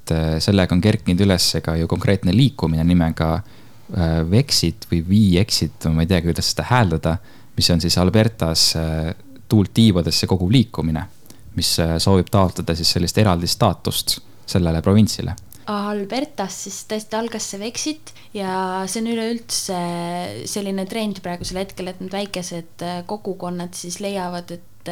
et 0.03 0.11
äh, 0.11 0.39
sellega 0.43 0.75
on 0.75 0.81
kerkinud 0.83 1.21
üles 1.23 1.45
ka 1.63 1.77
ju 1.79 1.87
konkreetne 1.87 2.33
liikumine 2.35 2.83
nimega 2.87 3.37
äh, 3.39 4.19
Vexit 4.27 4.87
või 4.91 5.03
V-Exit, 5.07 5.87
ma 5.93 6.03
ei 6.03 6.11
teagi, 6.11 6.27
kuidas 6.31 6.51
seda 6.51 6.67
hääldada, 6.67 7.17
mis 7.55 7.69
on 7.71 7.83
siis 7.83 7.97
Albertas 8.01 8.73
äh, 8.79 9.13
tuult 9.47 9.73
tiivadesse 9.75 10.27
koguv 10.27 10.51
liikumine, 10.51 11.05
mis 11.55 11.75
soovib 12.01 12.29
taotleda 12.33 12.75
siis 12.75 12.91
sellist 12.95 13.17
eraldi 13.21 13.47
staatust 13.47 14.17
sellele 14.49 14.81
provintsile. 14.83 15.35
Albertas 15.71 16.57
siis 16.65 16.81
tõesti 16.89 17.15
algas 17.15 17.45
see 17.53 17.59
Vexit 17.61 18.11
ja 18.35 18.83
see 18.89 18.99
on 18.99 19.11
üleüldse 19.13 19.77
selline 20.49 20.83
trend 20.89 21.21
praegusel 21.23 21.61
hetkel, 21.61 21.87
et 21.87 22.01
need 22.03 22.11
väikesed 22.11 22.83
kogukonnad 23.07 23.77
siis 23.77 24.01
leiavad, 24.03 24.51
et 24.57 24.91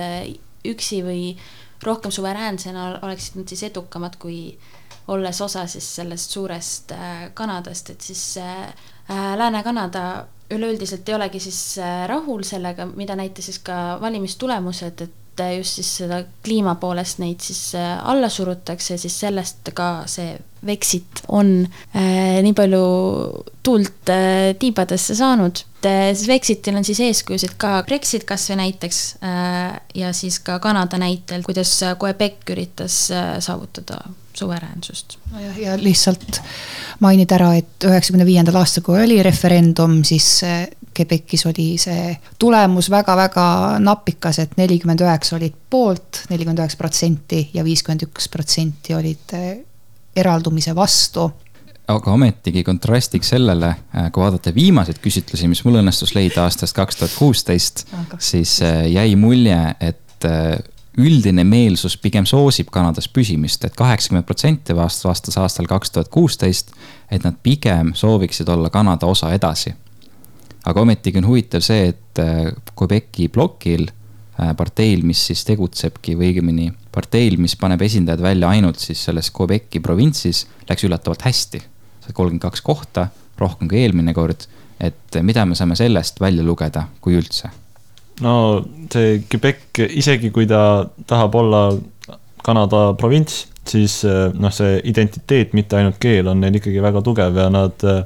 üksi 0.71 1.01
või 1.03 1.25
rohkem 1.83 2.13
suveräänsena 2.13 3.01
oleksid 3.01 3.41
nad 3.41 3.51
siis 3.51 3.65
edukamad, 3.67 4.15
kui 4.21 4.53
olles 5.11 5.41
osa 5.41 5.65
siis 5.67 5.87
sellest 5.99 6.35
suurest 6.35 6.93
äh, 6.95 7.29
Kanadast, 7.33 7.89
et 7.89 8.01
siis 8.01 8.37
Lääne-Kanada 9.11 10.25
üleüldiselt 10.55 11.09
ei 11.09 11.15
olegi 11.17 11.39
siis 11.43 11.79
rahul 12.07 12.45
sellega, 12.47 12.85
mida 12.85 13.15
näitas 13.19 13.49
siis 13.49 13.57
ka 13.59 13.97
valimistulemused, 14.01 15.01
et 15.03 15.43
just 15.57 15.79
siis 15.79 15.89
seda 16.03 16.21
kliima 16.45 16.75
poolest 16.79 17.19
neid 17.19 17.41
siis 17.43 17.73
alla 17.75 18.29
surutakse, 18.29 18.95
siis 19.01 19.19
sellest 19.23 19.71
ka 19.75 19.89
see 20.11 20.37
Vexit 20.65 21.23
on 21.33 21.63
äh, 21.95 22.37
nii 22.45 22.53
palju 22.53 22.81
tuult 23.65 24.09
äh, 24.13 24.53
tiibadesse 24.59 25.15
saanud. 25.17 25.63
siis 25.81 26.27
Vexitil 26.29 26.75
on 26.77 26.85
siis 26.85 26.99
eeskujusid 27.01 27.55
ka 27.57 27.81
Brexit 27.87 28.27
kasvõi 28.29 28.59
näiteks 28.59 28.99
äh, 29.25 29.79
ja 29.97 30.13
siis 30.13 30.39
ka 30.39 30.59
Kanada 30.59 30.99
näitel, 31.01 31.41
kuidas 31.41 31.79
Quebec 31.97 32.45
üritas 32.53 33.07
äh, 33.11 33.39
saavutada 33.41 34.03
suveräänsust. 34.37 35.17
nojah, 35.31 35.57
ja 35.59 35.77
lihtsalt 35.79 36.41
mainida 36.99 37.35
ära, 37.35 37.53
et 37.59 37.87
üheksakümne 37.87 38.25
viiendal 38.25 38.59
aastal, 38.61 38.85
kui 38.85 39.01
oli 39.01 39.21
referendum, 39.23 40.01
siis 40.07 40.41
Quebecis 40.99 41.45
oli 41.47 41.77
see 41.79 42.15
tulemus 42.39 42.89
väga-väga 42.91 43.45
napikas, 43.79 44.41
et 44.43 44.57
nelikümmend 44.59 45.01
üheksa 45.05 45.37
olid 45.37 45.55
poolt, 45.71 46.25
nelikümmend 46.29 46.59
üheksa 46.59 46.79
protsenti 46.79 47.45
ja 47.53 47.63
viiskümmend 47.63 48.03
üks 48.09 48.27
protsenti 48.31 48.95
olid 48.97 49.35
äh, 49.37 49.53
eraldumise 50.15 50.75
vastu. 50.75 51.29
aga 51.91 52.11
ometigi 52.11 52.63
kontrastiks 52.63 53.31
sellele, 53.33 53.71
äh, 53.95 54.11
kui 54.11 54.23
vaadata 54.23 54.53
viimaseid 54.55 54.99
küsitlusi, 55.03 55.47
mis 55.47 55.63
mul 55.65 55.79
õnnestus 55.79 56.13
leida 56.15 56.43
aastast 56.43 56.75
kaks 56.75 56.99
tuhat 56.99 57.15
kuusteist, 57.15 57.85
siis 58.19 58.59
äh, 58.61 58.85
jäi 58.91 59.15
mulje, 59.15 59.61
et 59.79 60.27
üldine 60.97 61.43
meelsus 61.47 61.95
pigem 61.97 62.25
soosib 62.25 62.67
Kanadas 62.71 63.07
püsimist 63.07 63.63
et, 63.63 63.71
et 63.71 63.77
kaheksakümmend 63.79 64.25
protsenti 64.27 64.75
vastas, 64.75 65.37
aastal 65.37 65.69
kaks 65.69 65.91
tuhat 65.91 66.11
kuusteist, 66.11 66.73
et 67.11 67.23
nad 67.23 67.37
pigem 67.43 67.93
sooviksid 67.95 68.49
olla 68.49 68.69
Kanada 68.69 69.05
osa 69.05 69.31
edasi. 69.33 69.73
aga 70.65 70.81
ometigi 70.81 71.17
on 71.17 71.27
huvitav 71.27 71.63
see, 71.65 71.87
et 71.87 72.19
Quebeci 72.75 73.27
plokil 73.27 73.87
Äh, 74.41 74.55
parteil, 74.57 75.03
mis 75.05 75.19
siis 75.27 75.43
tegutsebki 75.45 76.15
või 76.17 76.31
õigemini 76.31 76.69
parteil, 76.93 77.35
mis 77.37 77.53
paneb 77.59 77.81
esindajad 77.85 78.23
välja 78.23 78.49
ainult 78.49 78.79
siis 78.81 79.03
selles 79.05 79.29
Quebeci 79.35 79.81
provintsis, 79.83 80.45
läks 80.69 80.87
üllatavalt 80.87 81.27
hästi. 81.27 81.61
kolmkümmend 82.13 82.41
kaks 82.41 82.61
kohta, 82.61 83.07
rohkem 83.37 83.67
kui 83.67 83.77
eelmine 83.83 84.13
kord. 84.13 84.47
et 84.79 85.15
mida 85.21 85.45
me 85.45 85.55
saame 85.55 85.75
sellest 85.75 86.19
välja 86.19 86.43
lugeda, 86.43 86.87
kui 87.01 87.13
üldse? 87.13 87.49
No 88.21 88.33
see 88.91 89.21
Quebec, 89.29 89.81
isegi 89.89 90.31
kui 90.33 90.47
ta 90.49 90.85
tahab 91.07 91.35
olla 91.35 91.63
Kanada 92.43 92.91
provints, 92.97 93.47
siis 93.67 94.01
äh, 94.05 94.29
noh, 94.33 94.53
see 94.53 94.79
identiteet, 94.89 95.53
mitte 95.57 95.77
ainult 95.77 95.99
keel 96.01 96.31
on 96.31 96.41
neil 96.41 96.57
ikkagi 96.57 96.81
väga 96.81 97.03
tugev 97.05 97.37
ja 97.37 97.49
nad 97.53 97.85
äh, 97.85 98.01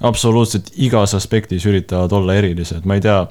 absoluutselt 0.00 0.72
igas 0.80 1.14
aspektis 1.16 1.64
üritavad 1.68 2.12
olla 2.16 2.36
erilised, 2.40 2.84
ma 2.88 2.96
ei 2.96 3.04
tea 3.04 3.24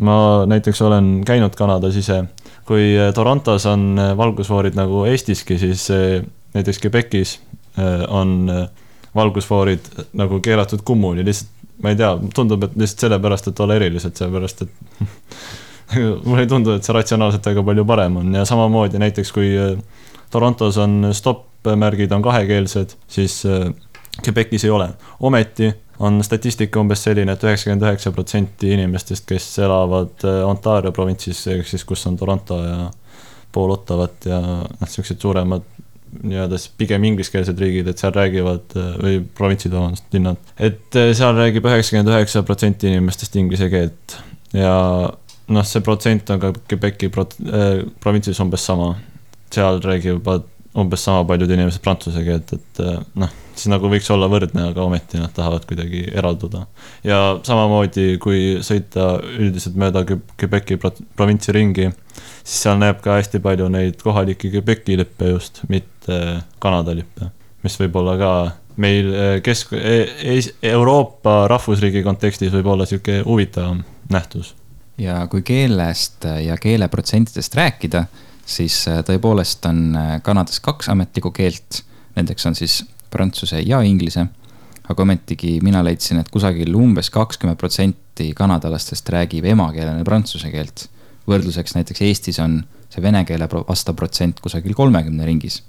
ma 0.00 0.46
näiteks 0.46 0.82
olen 0.82 1.22
käinud 1.26 1.54
Kanadas 1.56 1.96
ise, 1.96 2.24
kui 2.64 2.94
Torontos 3.14 3.66
on 3.66 3.96
valgusfoorid 4.16 4.76
nagu 4.76 5.04
Eestiski, 5.04 5.58
siis 5.58 5.88
eh, 5.90 6.22
näiteks 6.54 6.80
Quebecis 6.84 7.38
eh, 7.78 8.04
on 8.08 8.50
eh, 8.52 8.66
valgusfoorid 9.14 9.88
nagu 10.12 10.40
keelatud 10.40 10.84
kummuli, 10.84 11.24
lihtsalt 11.24 11.50
ma 11.82 11.92
ei 11.92 11.98
tea, 11.98 12.12
tundub, 12.34 12.64
et 12.66 12.76
lihtsalt 12.80 13.06
sellepärast, 13.06 13.50
et 13.50 13.62
olla 13.64 13.78
erilised, 13.78 14.16
sellepärast 14.16 14.62
et 14.66 15.96
mulle 16.26 16.44
ei 16.44 16.50
tundu, 16.50 16.76
et 16.76 16.86
see 16.86 16.96
ratsionaalselt 16.96 17.46
väga 17.46 17.64
palju 17.66 17.84
parem 17.88 18.20
on. 18.22 18.34
Ja 18.34 18.44
samamoodi 18.48 19.00
näiteks 19.02 19.32
kui 19.34 19.52
Torontos 20.30 20.78
on 20.82 21.12
stopp-märgid 21.14 22.12
on 22.12 22.24
kahekeelsed, 22.24 22.96
siis 23.08 23.42
Quebecis 24.24 24.64
ei 24.64 24.70
ole, 24.72 24.88
ometi 25.20 25.70
on 25.98 26.24
statistika 26.24 26.80
umbes 26.80 27.04
selline 27.06 27.32
et, 27.32 27.40
et 27.40 27.48
üheksakümmend 27.48 27.86
üheksa 27.86 28.12
protsenti 28.12 28.72
inimestest, 28.74 29.24
kes 29.28 29.46
elavad 29.64 30.24
äh, 30.28 30.42
Ontario 30.48 30.92
provintsis, 30.92 31.46
ehk 31.52 31.68
siis 31.68 31.84
kus 31.88 32.04
on 32.08 32.16
Toronto 32.20 32.58
ja 32.64 32.78
pool 33.52 33.72
Ottavat 33.72 34.28
ja 34.28 34.40
noh, 34.40 34.90
siuksed 34.90 35.20
suuremad 35.22 35.64
nii-öelda 36.22 36.60
siis 36.60 36.72
pigem 36.78 37.04
ingliskeelsed 37.10 37.60
riigid, 37.60 37.90
et 37.90 38.00
seal 38.02 38.14
räägivad 38.16 38.76
äh, 38.78 38.88
või 39.02 39.20
provintsid, 39.38 39.74
vabandust, 39.74 40.08
linnad, 40.14 40.40
et 40.56 40.98
äh, 40.98 41.12
seal 41.16 41.36
räägib 41.38 41.68
üheksakümmend 41.68 42.12
üheksa 42.14 42.44
protsenti 42.46 42.90
inimestest 42.92 43.38
inglise 43.40 43.70
keelt 43.72 44.18
ja 44.56 44.74
noh, 45.52 45.66
see 45.66 45.84
protsent 45.84 46.30
on 46.34 46.42
ka 46.42 46.52
Quebeci 46.66 47.10
pro- 47.12 47.28
äh,, 47.46 47.84
provintsis 48.02 48.40
umbes 48.42 48.66
sama. 48.66 48.94
seal 49.52 49.78
räägivad 49.80 50.44
umbes 50.76 51.04
sama 51.06 51.24
paljud 51.28 51.50
inimesed 51.50 51.82
prantsuse 51.84 52.22
keelt, 52.26 52.52
et 52.52 52.84
noh 53.16 53.32
siis 53.56 53.70
nagu 53.72 53.88
võiks 53.90 54.08
olla 54.12 54.28
võrdne, 54.30 54.68
aga 54.70 54.84
ometi 54.84 55.20
nad 55.20 55.32
tahavad 55.36 55.64
kuidagi 55.68 56.04
eralduda. 56.12 56.66
ja 57.04 57.38
samamoodi, 57.46 58.18
kui 58.22 58.58
sõita 58.64 59.16
üldiselt 59.38 59.78
mööda 59.80 60.04
Quebeci 60.06 60.78
provintsi 61.16 61.54
ringi, 61.56 61.88
siis 62.42 62.66
seal 62.66 62.78
näeb 62.80 63.00
ka 63.04 63.18
hästi 63.18 63.40
palju 63.44 63.68
neid 63.72 64.02
kohalikke 64.02 64.50
Quebeci 64.52 64.98
lippe 65.00 65.32
just, 65.32 65.62
mitte 65.72 66.20
Kanada 66.62 66.94
lippe, 66.96 67.30
mis 67.64 67.78
võib 67.80 67.96
olla 68.02 68.16
ka 68.20 68.32
meil 68.82 69.10
eh, 69.14 69.38
kesk-, 69.44 69.76
e-, 69.76 70.38
Euroopa 70.74 71.46
rahvusriigi 71.52 72.04
kontekstis 72.04 72.52
võib 72.52 72.74
olla 72.74 72.86
sihuke 72.88 73.22
huvitavam 73.24 73.82
nähtus. 74.12 74.54
ja 74.98 75.26
kui 75.32 75.42
keelest 75.42 76.28
ja 76.44 76.56
keeleprotsentidest 76.60 77.54
rääkida, 77.56 78.06
siis 78.46 78.78
eh, 78.88 79.02
tõepoolest 79.06 79.66
on 79.68 79.82
eh, 79.96 80.16
Kanadas 80.22 80.60
kaks 80.64 80.90
ametlikku 80.94 81.32
keelt. 81.34 81.82
Nendeks 82.16 82.46
on 82.48 82.56
siis 82.56 82.80
prantsuse 83.10 83.60
ja 83.66 83.82
inglise. 83.82 84.26
aga 84.86 85.02
ometigi 85.02 85.56
mina 85.66 85.80
leidsin, 85.82 86.20
et 86.22 86.28
kusagil 86.30 86.74
umbes 86.78 87.08
kakskümmend 87.10 87.58
protsenti 87.58 88.28
kanadalastest 88.38 89.08
räägib 89.10 89.44
emakeelena 89.44 90.04
prantsuse 90.04 90.50
keelt. 90.50 90.88
võrdluseks 91.26 91.74
näiteks 91.74 92.02
Eestis 92.06 92.38
on 92.38 92.60
see 92.90 93.02
vene 93.02 93.24
keele 93.26 93.48
vastav 93.50 93.96
protsent 93.98 94.40
kusagil 94.40 94.74
kolmekümne 94.74 95.26
ringis. 95.26 95.62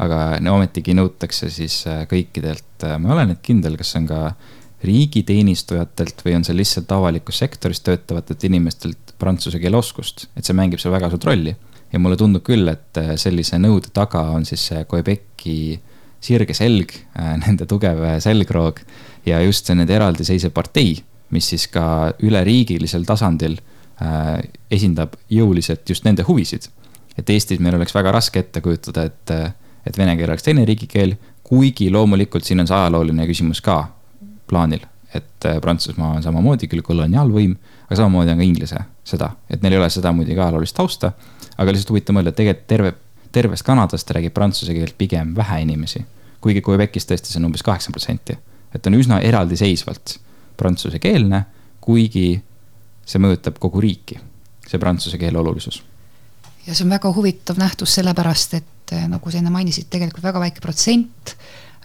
aga 0.00 0.40
no 0.40 0.54
ometigi 0.56 0.94
nõutakse 0.96 1.50
siis 1.52 1.84
äh, 1.86 2.06
kõikidelt, 2.08 2.82
äh, 2.82 2.96
ma 2.98 3.10
ei 3.10 3.14
ole 3.14 3.26
nüüd 3.30 3.42
kindel, 3.44 3.76
kas 3.76 3.94
on 3.98 4.06
ka 4.08 4.20
riigiteenistujatelt 4.82 6.22
või 6.24 6.38
on 6.38 6.46
see 6.46 6.56
lihtsalt 6.56 6.92
avalikus 6.96 7.42
sektoris 7.42 7.82
töötavatelt 7.84 8.46
inimestelt 8.48 9.12
prantsuse 9.20 9.60
keele 9.60 9.76
oskust, 9.76 10.30
et 10.36 10.46
see 10.46 10.56
mängib 10.56 10.80
seal 10.80 10.94
väga 10.94 11.10
suurt 11.12 11.26
rolli. 11.28 11.52
Ja 11.92 11.98
mulle 11.98 12.16
tundub 12.16 12.44
küll, 12.46 12.68
et 12.70 12.98
äh, 13.00 13.14
sellise 13.20 13.58
nõude 13.58 13.92
taga 13.94 14.22
on 14.34 14.44
siis 14.48 14.68
see 14.70 14.84
Quebeci 14.90 15.78
sirge 16.20 16.54
selg, 16.56 16.92
äh, 17.16 17.36
nende 17.44 17.66
tugev 17.68 18.02
äh, 18.04 18.18
selgroog 18.22 18.82
ja 19.28 19.40
just 19.44 19.68
see 19.68 19.78
nende 19.78 19.96
eraldiseisev 19.96 20.52
partei, 20.56 20.98
mis 21.34 21.50
siis 21.52 21.66
ka 21.72 22.12
üleriigilisel 22.26 23.06
tasandil 23.08 23.56
äh, 24.02 24.36
esindab 24.72 25.16
jõuliselt 25.32 25.88
just 25.88 26.06
nende 26.08 26.26
huvisid. 26.28 26.68
et 27.18 27.30
Eestis 27.30 27.60
meil 27.60 27.74
oleks 27.76 27.94
väga 27.94 28.12
raske 28.14 28.40
ette 28.40 28.62
kujutada, 28.64 29.04
et, 29.04 29.32
et 29.84 29.98
vene 29.98 30.14
keel 30.16 30.30
oleks 30.30 30.46
teine 30.46 30.64
riigikeel, 30.64 31.16
kuigi 31.44 31.90
loomulikult 31.90 32.46
siin 32.46 32.62
on 32.62 32.68
see 32.70 32.76
ajalooline 32.76 33.26
küsimus 33.28 33.60
ka 33.60 33.82
plaanil, 34.48 34.86
et 35.12 35.48
Prantsusmaa 35.60 36.14
on 36.16 36.22
samamoodi 36.24 36.68
küll 36.70 36.84
koloniaalvõim, 36.86 37.56
aga 37.88 37.98
samamoodi 37.98 38.32
on 38.32 38.40
ka 38.40 38.46
inglise 38.46 38.80
seda, 39.04 39.32
et 39.50 39.60
neil 39.60 39.76
ei 39.76 39.82
ole 39.82 39.90
seda 39.92 40.14
muidugi 40.16 40.38
ajaloolist 40.38 40.76
tausta. 40.78 41.12
Aga 41.56 41.72
lihtsalt 41.72 41.90
huvitav 41.94 42.16
mõelda, 42.16 42.34
et 42.34 42.36
tegelikult 42.36 42.68
terve 42.68 42.94
tervest 43.32 43.62
Kanadast 43.66 44.10
räägib 44.10 44.34
prantsuse 44.34 44.74
keelt 44.74 44.96
pigem 44.98 45.34
vähe 45.36 45.60
inimesi. 45.62 46.04
kuigi 46.40 46.62
Quebecis 46.64 47.04
tõesti 47.06 47.28
see 47.28 47.38
on 47.38 47.50
umbes 47.50 47.62
kaheksakümmend 47.62 47.94
protsenti. 47.94 48.38
et 48.74 48.86
on 48.86 48.94
üsna 48.94 49.20
eraldiseisvalt 49.20 50.18
prantsusekeelne, 50.56 51.44
kuigi 51.80 52.42
see 53.06 53.20
mõjutab 53.20 53.58
kogu 53.58 53.80
riiki, 53.80 54.18
see 54.66 54.78
prantsuse 54.78 55.18
keele 55.18 55.38
olulisus. 55.38 55.82
ja 56.66 56.74
see 56.74 56.84
on 56.84 56.90
väga 56.90 57.12
huvitav 57.12 57.58
nähtus, 57.58 57.94
sellepärast 57.94 58.54
et 58.54 58.92
eh, 58.92 59.08
nagu 59.08 59.30
sa 59.30 59.38
enne 59.38 59.50
mainisid, 59.50 59.90
tegelikult 59.90 60.24
väga 60.24 60.40
väike 60.40 60.60
protsent 60.60 61.36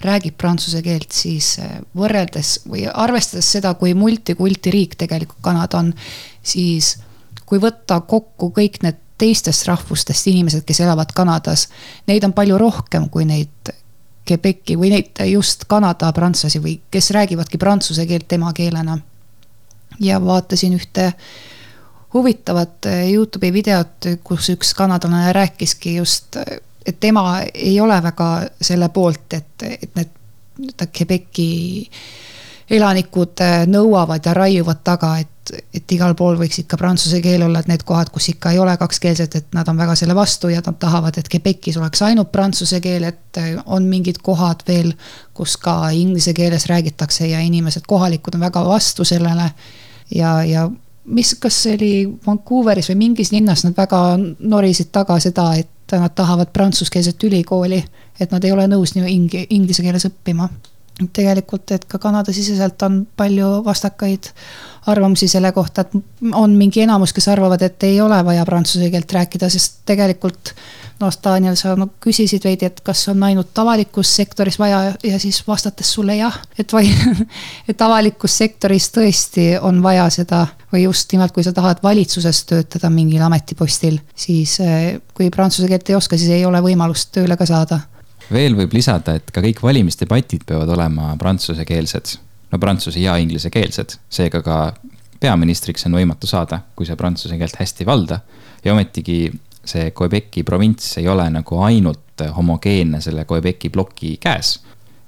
räägib 0.01 0.37
prantsuse 0.37 0.81
keelt, 0.81 1.11
siis 1.11 1.59
eh, 1.59 1.79
võrreldes 1.95 2.59
või 2.65 2.87
arvestades 2.91 3.51
seda, 3.51 3.73
kui 3.73 3.93
multikulti 3.93 4.71
riik 4.71 4.95
tegelikult 4.95 5.41
Kanada 5.41 5.79
on, 5.79 5.93
siis 6.43 6.97
kui 7.45 7.59
võtta 7.61 8.01
kokku 8.01 8.49
kõik 8.55 8.81
need 8.83 9.04
teistest 9.17 9.67
rahvustest 9.67 10.27
inimesed, 10.27 10.65
kes 10.67 10.79
elavad 10.83 11.13
Kanadas, 11.15 11.67
neid 12.07 12.23
on 12.27 12.33
palju 12.33 12.57
rohkem 12.59 13.09
kui 13.09 13.25
neid 13.25 13.73
Quebeci 14.25 14.73
või 14.77 14.89
neid 14.89 15.21
just 15.29 15.67
Kanada 15.69 16.09
prantslasi 16.13 16.59
või 16.61 16.79
kes 16.91 17.11
räägivadki 17.13 17.59
prantsuse 17.61 18.07
keelt 18.09 18.33
emakeelena. 18.33 18.97
ja 19.99 20.19
vaatasin 20.25 20.73
ühte 20.73 21.13
huvitavat 22.13 22.85
Youtube'i 23.11 23.53
videot, 23.53 24.07
kus 24.23 24.49
üks 24.49 24.73
kanadalane 24.73 25.33
rääkiski 25.33 25.95
just, 25.95 26.37
et 26.85 26.99
tema 26.99 27.41
ei 27.53 27.79
ole 27.79 28.03
väga 28.03 28.29
selle 28.61 28.89
poolt, 28.89 29.33
et, 29.33 29.63
et 29.81 29.95
need 29.95 30.87
Quebeci 30.97 31.89
elanikud 32.69 33.41
nõuavad 33.69 34.25
ja 34.25 34.33
raiuvad 34.33 34.83
taga, 34.83 35.17
et 35.19 35.29
et 35.53 35.91
igal 35.93 36.15
pool 36.17 36.37
võiks 36.39 36.57
ikka 36.63 36.77
prantsuse 36.79 37.19
keel 37.21 37.43
olla, 37.45 37.59
et 37.61 37.67
need 37.69 37.83
kohad, 37.85 38.09
kus 38.13 38.31
ikka 38.31 38.55
ei 38.55 38.59
ole 38.59 38.75
kakskeelsed, 38.81 39.35
et 39.37 39.51
nad 39.53 39.67
on 39.69 39.77
väga 39.77 39.95
selle 39.99 40.15
vastu 40.17 40.49
ja 40.49 40.61
nad 40.65 40.79
tahavad, 40.81 41.17
et 41.17 41.29
Quebecis 41.31 41.77
oleks 41.77 42.01
ainult 42.01 42.31
prantsuse 42.33 42.79
keel, 42.81 43.05
et 43.11 43.39
on 43.65 43.85
mingid 43.89 44.21
kohad 44.25 44.63
veel, 44.67 44.93
kus 45.37 45.57
ka 45.61 45.91
inglise 45.93 46.33
keeles 46.33 46.65
räägitakse 46.71 47.27
ja 47.29 47.43
inimesed, 47.45 47.85
kohalikud 47.87 48.35
on 48.35 48.47
väga 48.47 48.65
vastu 48.65 49.05
sellele. 49.05 49.51
ja, 50.15 50.43
ja 50.43 50.69
mis, 51.05 51.35
kas 51.39 51.63
see 51.63 51.77
oli 51.77 51.93
Vancouveris 52.27 52.89
või 52.89 53.01
mingis 53.05 53.31
linnas, 53.31 53.63
nad 53.65 53.77
väga 53.77 54.17
norisid 54.39 54.89
taga 54.91 55.19
seda, 55.19 55.51
et 55.55 55.93
nad 55.93 56.13
tahavad 56.15 56.49
prantsuskeelset 56.53 57.23
ülikooli, 57.23 57.83
et 58.19 58.31
nad 58.31 58.43
ei 58.43 58.51
ole 58.51 58.65
nõus 58.67 58.95
nii 58.95 59.45
inglise 59.49 59.85
keeles 59.85 60.09
õppima 60.09 60.49
tegelikult, 61.13 61.71
et 61.75 61.85
ka 61.89 61.99
Kanada-siseselt 61.99 62.81
on 62.87 63.01
palju 63.17 63.49
vastakaid 63.65 64.31
arvamusi 64.87 65.27
selle 65.27 65.51
kohta, 65.51 65.81
et 65.81 66.31
on 66.33 66.55
mingi 66.55 66.85
enamus, 66.85 67.13
kes 67.13 67.27
arvavad, 67.33 67.61
et 67.65 67.83
ei 67.83 67.99
ole 68.01 68.19
vaja 68.25 68.45
prantsuse 68.47 68.89
keelt 68.93 69.11
rääkida, 69.17 69.49
sest 69.51 69.81
tegelikult 69.89 70.53
noh, 71.01 71.11
Daniel, 71.23 71.57
sa 71.59 71.73
no, 71.75 71.89
küsisid 72.03 72.45
veidi, 72.47 72.69
et 72.69 72.79
kas 72.85 73.01
on 73.11 73.23
ainult 73.27 73.57
avalikus 73.59 74.13
sektoris 74.15 74.57
vaja 74.59 74.93
ja 75.03 75.19
siis 75.19 75.41
vastates 75.47 75.89
sulle 75.97 76.15
jah, 76.15 76.37
et 76.59 76.71
vai-, 76.73 76.93
et 77.71 77.81
avalikus 77.81 78.37
sektoris 78.37 78.87
tõesti 78.95 79.49
on 79.59 79.81
vaja 79.83 80.07
seda 80.13 80.45
või 80.71 80.85
just 80.85 81.11
nimelt, 81.11 81.33
kui 81.35 81.43
sa 81.43 81.51
tahad 81.55 81.83
valitsuses 81.83 82.43
töötada 82.47 82.91
mingil 82.93 83.25
ametipostil, 83.25 83.99
siis 84.15 84.59
eh, 84.63 85.01
kui 85.17 85.27
prantsuse 85.33 85.67
keelt 85.71 85.91
ei 85.91 85.99
oska, 85.99 86.19
siis 86.19 86.31
ei 86.37 86.47
ole 86.47 86.63
võimalust 86.63 87.11
tööle 87.15 87.35
ka 87.39 87.47
saada 87.49 87.81
veel 88.31 88.55
võib 88.57 88.73
lisada, 88.73 89.15
et 89.17 89.31
ka 89.31 89.43
kõik 89.43 89.61
valimisdebatid 89.63 90.45
peavad 90.47 90.69
olema 90.75 91.13
prantsusekeelsed. 91.21 92.17
no 92.51 92.59
prantsuse 92.61 92.99
ja 93.01 93.17
inglisekeelsed, 93.17 93.97
seega 94.09 94.41
ka 94.45 94.73
peaministriks 95.19 95.85
on 95.87 95.97
võimatu 95.97 96.27
saada, 96.29 96.61
kui 96.75 96.85
sa 96.85 96.95
prantsuse 96.95 97.37
keelt 97.37 97.57
hästi 97.59 97.83
ei 97.83 97.87
valda. 97.87 98.19
ja 98.63 98.73
ometigi 98.73 99.31
see 99.65 99.91
Quebeci 99.91 100.43
provints 100.43 100.97
ei 101.01 101.07
ole 101.07 101.25
nagu 101.29 101.59
ainult 101.65 102.23
homogeenne 102.35 103.01
selle 103.01 103.25
Quebeci 103.25 103.69
ploki 103.69 104.17
käes. 104.21 104.59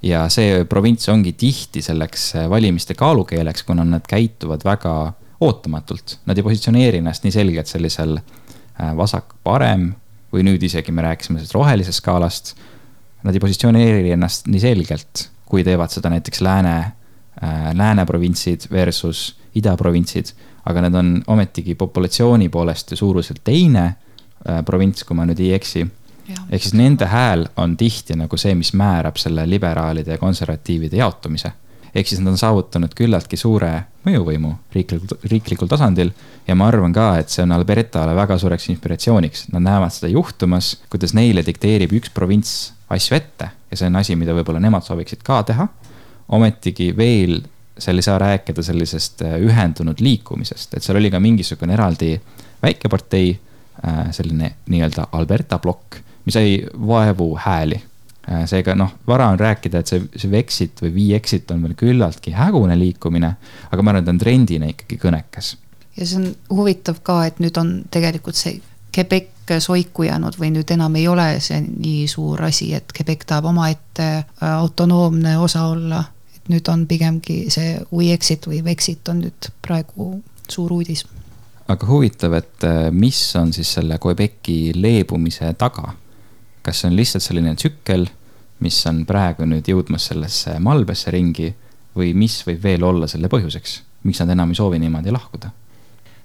ja 0.02 0.28
see 0.28 0.64
provints 0.64 1.08
ongi 1.08 1.32
tihti 1.32 1.82
selleks 1.82 2.32
valimiste 2.48 2.94
kaalukeeleks, 2.94 3.62
kuna 3.62 3.84
nad 3.84 4.06
käituvad 4.06 4.64
väga 4.64 5.12
ootamatult. 5.40 6.18
Nad 6.26 6.38
ei 6.38 6.42
positsioneeri 6.42 6.98
ennast 6.98 7.24
nii 7.24 7.32
selgelt 7.34 7.66
sellisel 7.66 8.18
äh, 8.18 8.94
vasak-parem 8.96 9.92
või 10.32 10.44
nüüd 10.46 10.62
isegi 10.62 10.92
me 10.92 11.02
rääkisime 11.06 11.38
sellest 11.38 11.54
rohelisest 11.54 12.02
skaalast 12.02 12.54
nad 13.22 13.34
ei 13.34 13.42
positsioneeri 13.42 14.12
ennast 14.14 14.46
nii 14.50 14.60
selgelt, 14.62 15.28
kui 15.48 15.64
teevad 15.66 15.92
seda 15.92 16.10
näiteks 16.12 16.42
lääne 16.44 16.76
äh,, 16.78 17.70
lääne 17.74 18.06
provintsid 18.06 18.68
versus 18.70 19.36
idaprovintsid. 19.54 20.34
aga 20.68 20.82
need 20.84 20.94
on 20.94 21.22
ometigi 21.32 21.74
populatsiooni 21.74 22.48
poolest 22.52 22.90
ja 22.90 22.96
suuruselt 22.96 23.40
teine 23.44 23.84
äh, 23.84 24.58
provints, 24.64 25.04
kui 25.04 25.16
ma 25.16 25.24
nüüd 25.24 25.40
ei 25.40 25.54
eksi. 25.56 25.86
ehk 26.50 26.62
siis 26.62 26.74
nende 26.76 27.06
hääl 27.08 27.46
on 27.56 27.76
tihti 27.76 28.16
nagu 28.16 28.36
see, 28.36 28.54
mis 28.54 28.74
määrab 28.76 29.16
selle 29.16 29.46
liberaalide 29.48 30.12
ja 30.12 30.18
konservatiivide 30.18 30.96
jaotumise. 30.96 31.52
Ehk 31.98 32.08
siis 32.10 32.22
nad 32.22 32.32
on 32.32 32.40
saavutanud 32.40 32.94
küllaltki 32.96 33.36
suure 33.40 33.72
mõjuvõimu 34.06 34.54
riiklikul, 34.74 35.18
riiklikul 35.30 35.70
tasandil. 35.70 36.12
ja 36.46 36.54
ma 36.54 36.68
arvan 36.70 36.94
ka, 36.94 37.10
et 37.18 37.28
see 37.28 37.42
on 37.44 37.52
Albertale 37.52 38.14
väga 38.16 38.38
suureks 38.38 38.68
inspiratsiooniks, 38.72 39.48
nad 39.52 39.66
näevad 39.66 39.92
seda 39.92 40.12
juhtumas, 40.12 40.76
kuidas 40.90 41.14
neile 41.14 41.44
dikteerib 41.44 41.92
üks 41.98 42.14
provints 42.14 42.72
asju 42.88 43.16
ette 43.18 43.50
ja 43.70 43.76
see 43.76 43.90
on 43.90 44.00
asi, 44.00 44.16
mida 44.16 44.36
võib-olla 44.36 44.62
nemad 44.62 44.86
sooviksid 44.86 45.22
ka 45.26 45.42
teha. 45.50 45.68
ometigi 46.28 46.92
veel 46.96 47.40
seal 47.78 47.96
ei 47.96 48.02
saa 48.02 48.18
rääkida 48.18 48.62
sellisest 48.62 49.22
äh, 49.22 49.36
ühendunud 49.40 50.00
liikumisest, 50.00 50.74
et 50.74 50.82
seal 50.82 50.98
oli 50.98 51.10
ka 51.10 51.20
mingisugune 51.20 51.76
eraldi 51.76 52.16
väikepartei, 52.62 53.38
äh, 53.86 54.00
selline 54.10 54.54
nii-öelda 54.66 55.08
Alberta 55.12 55.58
plokk, 55.62 56.00
mis 56.26 56.34
sai 56.34 56.58
vaevu 56.86 57.30
hääli. 57.44 57.80
Äh, 58.28 58.42
seega 58.44 58.74
noh, 58.76 58.90
vara 59.06 59.30
on 59.32 59.38
rääkida, 59.40 59.80
et 59.80 59.88
see, 59.88 60.02
see 60.12 60.28
Vexit 60.28 60.82
või 60.82 60.90
Viexit 60.92 61.48
on 61.54 61.62
veel 61.64 61.72
küllaltki 61.78 62.34
hägune 62.36 62.74
liikumine, 62.76 63.30
aga 63.70 63.84
ma 63.84 63.94
arvan, 63.94 64.02
et 64.02 64.08
ta 64.08 64.12
on 64.12 64.18
trendina 64.20 64.68
ikkagi 64.68 64.98
kõnekas. 65.00 65.54
ja 65.96 66.06
see 66.06 66.18
on 66.20 66.58
huvitav 66.58 66.98
ka, 67.02 67.22
et 67.24 67.38
nüüd 67.40 67.56
on 67.56 67.70
tegelikult 67.90 68.36
see 68.36 68.58
Quebec 68.92 69.54
soiku 69.64 70.04
jäänud 70.04 70.36
või 70.36 70.50
nüüd 70.52 70.68
enam 70.74 70.98
ei 71.00 71.06
ole 71.08 71.28
see 71.40 71.62
nii 71.62 72.04
suur 72.10 72.42
asi, 72.44 72.74
et 72.76 72.92
Quebec 72.92 73.24
tahab 73.24 73.48
omaette 73.48 74.10
äh, 74.18 74.50
autonoomne 74.50 75.38
osa 75.38 75.64
olla. 75.70 76.04
et 76.36 76.52
nüüd 76.52 76.68
on 76.68 76.84
pigemgi 76.86 77.38
see 77.48 77.78
We 77.94 78.12
Exit 78.12 78.44
või 78.50 78.60
Vexit 78.64 79.08
on 79.08 79.24
nüüd 79.24 79.50
praegu 79.64 80.10
suur 80.48 80.76
uudis. 80.76 81.06
aga 81.68 81.86
huvitav, 81.86 82.36
et 82.42 82.68
äh, 82.68 82.90
mis 82.92 83.24
on 83.40 83.56
siis 83.56 83.72
selle 83.72 83.96
Quebeci 83.96 84.74
leebumise 84.74 85.54
taga? 85.56 85.94
kas 86.62 86.82
see 86.82 86.90
on 86.90 86.96
lihtsalt 86.96 87.24
selline 87.24 87.54
tsükkel, 87.56 88.04
mis 88.60 88.78
on 88.90 89.04
praegu 89.06 89.46
nüüd 89.46 89.68
jõudmas 89.68 90.08
sellesse 90.10 90.58
malbesse 90.62 91.12
ringi 91.14 91.52
või 91.98 92.12
mis 92.14 92.40
võib 92.46 92.62
veel 92.62 92.84
olla 92.84 93.08
selle 93.10 93.30
põhjuseks, 93.30 93.80
miks 94.06 94.22
nad 94.22 94.34
enam 94.34 94.50
ei 94.52 94.58
soovi 94.58 94.80
niimoodi 94.82 95.14
lahkuda? 95.14 95.50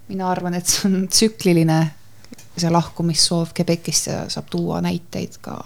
mina 0.08 0.28
arvan, 0.30 0.58
et 0.58 0.68
see 0.68 0.90
on 0.90 1.06
tsükliline 1.08 1.78
see 2.58 2.70
lahkumissoov 2.70 3.54
Quebecist 3.58 4.10
ja 4.10 4.24
saab 4.30 4.50
tuua 4.52 4.82
näiteid 4.84 5.40
ka 5.42 5.58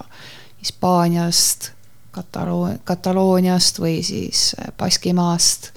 Hispaaniast, 0.62 1.72
Katalo-, 2.16 2.78
Katalooniast 2.84 3.82
või 3.82 4.00
siis 4.06 4.54
äh, 4.60 4.72
Baskimaast. 4.78 5.72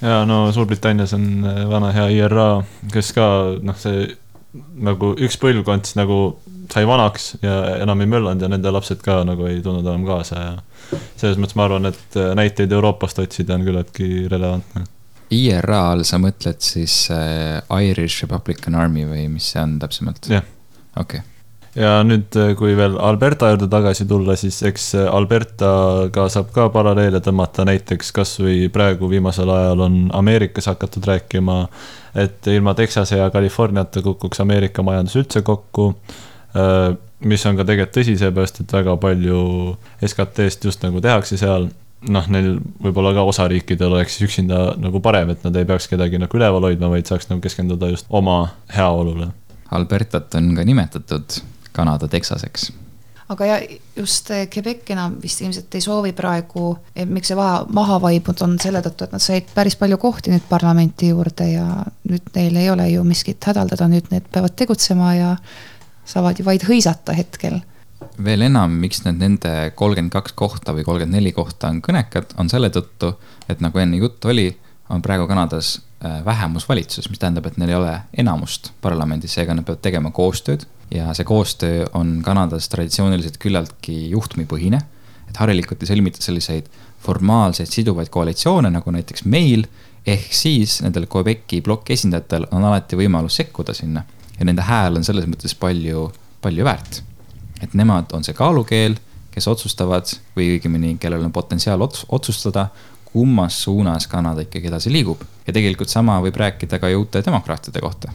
ja 0.00 0.24
no 0.28 0.52
Suurbritannias 0.52 1.14
on 1.16 1.44
äh, 1.44 1.62
vana 1.68 1.92
hea 1.92 2.08
IRA, 2.18 2.50
kes 2.92 3.12
ka 3.16 3.26
noh, 3.62 3.78
see 3.80 4.10
nagu 4.56 5.14
üks 5.20 5.38
põlvkond 5.40 5.88
siis 5.88 5.98
nagu 5.98 6.38
sai 6.72 6.86
vanaks 6.88 7.34
ja 7.42 7.54
enam 7.82 8.00
ei 8.02 8.10
möllanud 8.10 8.42
ja 8.42 8.50
nende 8.50 8.72
lapsed 8.74 9.02
ka 9.04 9.20
nagu 9.26 9.46
ei 9.50 9.60
tulnud 9.64 9.86
enam 9.86 10.06
kaasa 10.08 10.42
ja 10.42 10.50
selles 11.16 11.38
mõttes 11.40 11.58
ma 11.58 11.66
arvan, 11.68 11.88
et 11.90 12.18
äh, 12.18 12.32
näiteid 12.38 12.72
Euroopast 12.72 13.18
otsida 13.22 13.56
on 13.56 13.64
küllaltki 13.66 14.26
relevantne 14.32 14.86
IRA 15.34 15.80
all 15.92 16.04
sa 16.06 16.20
mõtled 16.22 16.60
siis 16.62 17.06
äh, 17.14 17.62
Irish 17.88 18.22
Republican 18.26 18.76
Army 18.78 19.06
või 19.08 19.26
mis 19.32 19.52
see 19.54 19.62
on 19.62 19.78
täpsemalt? 19.82 20.28
jah. 20.30 20.44
okei 20.96 21.22
okay. 21.22 21.82
ja 21.82 21.96
nüüd, 22.06 22.28
äh, 22.38 22.52
kui 22.58 22.76
veel 22.78 22.98
Alberta 23.02 23.50
juurde 23.52 23.68
tagasi 23.72 24.06
tulla, 24.10 24.36
siis 24.38 24.60
eks 24.68 24.92
Albertaga 25.10 26.28
saab 26.32 26.52
ka 26.54 26.68
paralleele 26.74 27.22
tõmmata, 27.24 27.66
näiteks 27.68 28.14
kasvõi 28.16 28.70
praegu 28.74 29.10
viimasel 29.10 29.50
ajal 29.54 29.86
on 29.88 29.98
Ameerikas 30.14 30.70
hakatud 30.70 31.10
rääkima, 31.10 31.64
et 32.14 32.46
ilma 32.54 32.76
Texase 32.78 33.18
ja 33.18 33.30
Californiata 33.34 34.04
kukuks 34.06 34.40
Ameerika 34.44 34.86
majandus 34.86 35.18
üldse 35.24 35.42
kokku 35.46 35.92
mis 37.26 37.46
on 37.48 37.56
ka 37.58 37.64
tegelikult 37.64 37.96
tõsi, 37.96 38.14
seepärast 38.20 38.62
et 38.62 38.72
väga 38.72 38.94
palju 39.00 39.40
SKT-st 40.04 40.68
just 40.68 40.84
nagu 40.84 41.02
tehakse 41.04 41.38
seal 41.40 41.68
noh, 42.12 42.30
neil 42.32 42.56
võib-olla 42.82 43.14
ka 43.16 43.26
osariikidel 43.26 43.96
oleks 43.96 44.16
siis 44.16 44.30
üksinda 44.30 44.62
nagu 44.80 45.00
parem, 45.04 45.32
et 45.32 45.44
nad 45.46 45.56
ei 45.56 45.68
peaks 45.68 45.88
kedagi 45.90 46.20
nagu 46.22 46.38
üleval 46.38 46.68
hoidma, 46.68 46.92
vaid 46.92 47.08
saaks 47.08 47.30
nagu 47.32 47.42
keskenduda 47.44 47.90
just 47.92 48.08
oma 48.08 48.42
heaolule. 48.76 49.32
Albertat 49.74 50.34
on 50.38 50.52
ka 50.54 50.66
nimetatud 50.66 51.40
Kanada 51.76 52.08
Texaseks 52.08 52.70
aga 53.28 53.46
ja 53.46 53.56
just 53.96 54.30
eh, 54.30 54.46
Quebec 54.54 54.90
enam 54.94 55.16
vist 55.22 55.40
ilmselt 55.42 55.74
ei 55.74 55.82
soovi 55.82 56.12
praegu, 56.16 56.76
miks 57.10 57.32
see 57.32 57.38
vaha, 57.38 57.64
maha 57.74 57.98
vaibunud 58.02 58.42
on 58.46 58.56
selle 58.62 58.82
tõttu, 58.84 59.06
et 59.06 59.16
nad 59.16 59.22
said 59.22 59.48
päris 59.54 59.74
palju 59.80 59.98
kohti 60.02 60.30
nüüd 60.34 60.46
parlamenti 60.50 61.10
juurde 61.10 61.48
ja 61.50 61.66
nüüd 62.06 62.30
neil 62.36 62.60
ei 62.60 62.70
ole 62.70 62.86
ju 62.92 63.02
miskit 63.06 63.48
hädaldada, 63.50 63.88
nüüd 63.90 64.12
need 64.14 64.28
peavad 64.32 64.54
tegutsema 64.58 65.14
ja 65.16 65.32
saavad 66.06 66.38
ju 66.38 66.46
vaid 66.46 66.64
hõisata 66.68 67.16
hetkel 67.16 67.60
veel 68.24 68.46
enam, 68.46 68.76
miks 68.80 69.02
need 69.04 69.18
nende 69.20 69.52
kolmkümmend 69.78 70.12
kaks 70.14 70.34
kohta 70.38 70.74
või 70.76 70.84
kolmkümmend 70.86 71.18
neli 71.18 71.32
kohta 71.36 71.70
on 71.72 71.82
kõnekad, 71.84 72.36
on 72.40 72.50
selle 72.52 72.70
tõttu, 72.72 73.12
et 73.48 73.62
nagu 73.64 73.80
enne 73.80 74.00
juttu 74.00 74.32
oli, 74.32 74.48
on 74.92 75.02
praegu 75.02 75.26
Kanadas 75.28 75.76
äh, 76.04 76.20
vähemusvalitsus, 76.24 77.10
mis 77.10 77.20
tähendab, 77.22 77.48
et 77.48 77.58
neil 77.60 77.72
ei 77.72 77.78
ole 77.78 77.94
enamust 78.24 78.72
parlamendis, 78.84 79.36
seega 79.36 79.56
nad 79.56 79.66
peavad 79.66 79.84
tegema 79.84 80.12
koostööd. 80.14 80.66
ja 80.90 81.10
see 81.18 81.24
koostöö 81.26 81.86
on 81.98 82.20
Kanadas 82.22 82.68
traditsiooniliselt 82.68 83.38
küllaltki 83.42 84.10
juhtumipõhine. 84.10 84.80
et 85.28 85.36
harilikult 85.36 85.82
ei 85.82 85.88
sõlmita 85.88 86.22
selliseid 86.22 86.68
formaalseid 87.02 87.68
siduvaid 87.68 88.08
koalitsioone, 88.08 88.70
nagu 88.70 88.90
näiteks 88.90 89.24
meil. 89.24 89.66
ehk 90.06 90.32
siis 90.32 90.82
nendel 90.82 91.06
Quebeci 91.14 91.60
ploki 91.60 91.92
esindajatel 91.92 92.46
on 92.52 92.64
alati 92.64 92.96
võimalus 92.96 93.36
sekkuda 93.42 93.74
sinna 93.74 94.04
ja 94.38 94.44
nende 94.44 94.62
hääl 94.62 94.98
on 94.98 95.04
selles 95.04 95.26
mõttes 95.30 95.54
palju, 95.58 96.10
palju 96.44 96.64
väärt 96.64 97.02
et 97.62 97.74
nemad 97.76 98.12
on 98.16 98.24
see 98.24 98.36
kaalukeel, 98.36 98.96
kes 99.34 99.48
otsustavad 99.50 100.10
või 100.36 100.54
õigemini, 100.56 100.96
kellel 101.00 101.24
on 101.26 101.32
potentsiaal 101.34 101.82
ots 101.84 102.06
otsustada, 102.12 102.68
kummas 103.06 103.56
suunas 103.64 104.06
Kanada 104.10 104.44
ikkagi 104.44 104.68
edasi 104.68 104.92
liigub. 104.92 105.22
ja 105.46 105.52
tegelikult 105.52 105.88
sama 105.88 106.18
võib 106.20 106.36
rääkida 106.36 106.78
ka 106.78 106.88
ju 106.88 107.00
uute 107.00 107.22
demokraatide 107.24 107.80
kohta. 107.80 108.12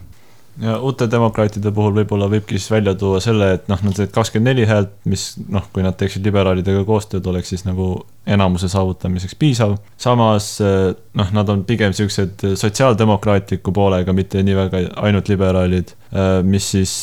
Ja 0.59 0.77
uute 0.83 1.07
demokraatide 1.11 1.71
puhul 1.71 1.93
võib-olla 1.95 2.27
võibki 2.29 2.57
siis 2.57 2.71
välja 2.71 2.93
tuua 2.97 3.21
selle, 3.23 3.53
et 3.55 3.69
noh, 3.71 3.79
nad 3.85 3.95
said 3.95 4.11
kakskümmend 4.13 4.51
neli 4.51 4.65
häält, 4.67 4.91
mis 5.09 5.31
noh, 5.49 5.63
kui 5.73 5.83
nad 5.85 5.95
teeksid 5.97 6.25
liberaalidega 6.27 6.83
koostööd, 6.87 7.25
oleks 7.31 7.53
siis 7.53 7.63
nagu 7.65 7.87
enamuse 8.27 8.67
saavutamiseks 8.69 9.35
piisav. 9.39 9.77
samas 9.97 10.51
noh, 10.59 11.31
nad 11.33 11.49
on 11.49 11.63
pigem 11.65 11.95
siuksed 11.95 12.45
sotsiaaldemokraatliku 12.59 13.73
poolega, 13.73 14.13
mitte 14.13 14.43
nii 14.43 14.57
väga 14.59 14.83
ainult 15.01 15.31
liberaalid, 15.31 15.95
mis 16.43 16.69
siis 16.75 16.95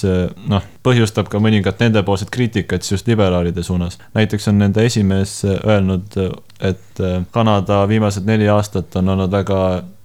noh, 0.48 0.70
põhjustab 0.84 1.32
ka 1.32 1.40
mõningat 1.42 1.80
nendepoolset 1.82 2.30
kriitikat 2.30 2.86
just 2.90 3.08
liberaalide 3.08 3.62
suunas. 3.62 3.98
näiteks 4.14 4.48
on 4.52 4.58
nende 4.58 4.84
esimees 4.84 5.40
öelnud, 5.48 6.20
et 6.60 7.04
Kanada 7.30 7.84
viimased 7.88 8.26
neli 8.28 8.48
aastat 8.48 8.96
on 8.96 9.08
olnud 9.16 9.32
väga 9.32 9.60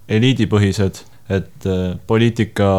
eliidipõhised, 0.08 1.04
et 1.32 1.66
poliitika 2.06 2.70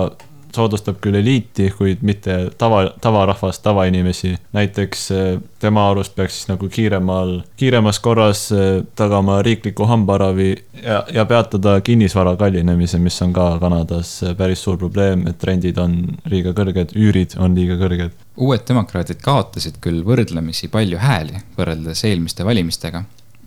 soodustab 0.56 1.00
küll 1.04 1.20
eliiti, 1.20 1.70
kuid 1.78 2.04
mitte 2.06 2.38
tava, 2.58 2.86
tavarahvast, 3.02 3.64
tavainimesi. 3.64 4.36
näiteks 4.56 5.06
eh, 5.12 5.40
tema 5.60 5.90
arust 5.90 6.16
peaks 6.16 6.40
siis 6.40 6.50
nagu 6.52 6.70
kiiremal, 6.70 7.42
kiiremas 7.58 8.00
korras 8.00 8.46
eh, 8.52 8.84
tagama 8.96 9.42
riikliku 9.46 9.88
hambaravi 9.90 10.52
ja, 10.84 11.04
ja 11.14 11.26
peatada 11.26 11.80
kinnisvara 11.82 12.36
kallinemise, 12.36 13.00
mis 13.00 13.22
on 13.22 13.34
ka 13.34 13.50
Kanadas 13.60 14.16
eh, 14.24 14.36
päris 14.38 14.64
suur 14.64 14.78
probleem, 14.78 15.28
et 15.28 15.44
rendid 15.44 15.78
on 15.82 15.98
liiga 16.32 16.56
kõrged, 16.58 16.96
üürid 16.96 17.38
on 17.40 17.58
liiga 17.58 17.80
kõrged. 17.82 18.16
uued 18.38 18.66
demokraadid 18.68 19.22
kaotasid 19.24 19.80
küll 19.84 20.04
võrdlemisi 20.08 20.68
palju 20.72 20.98
hääli 21.00 21.44
võrreldes 21.58 22.04
eelmiste 22.08 22.46
valimistega 22.46 23.06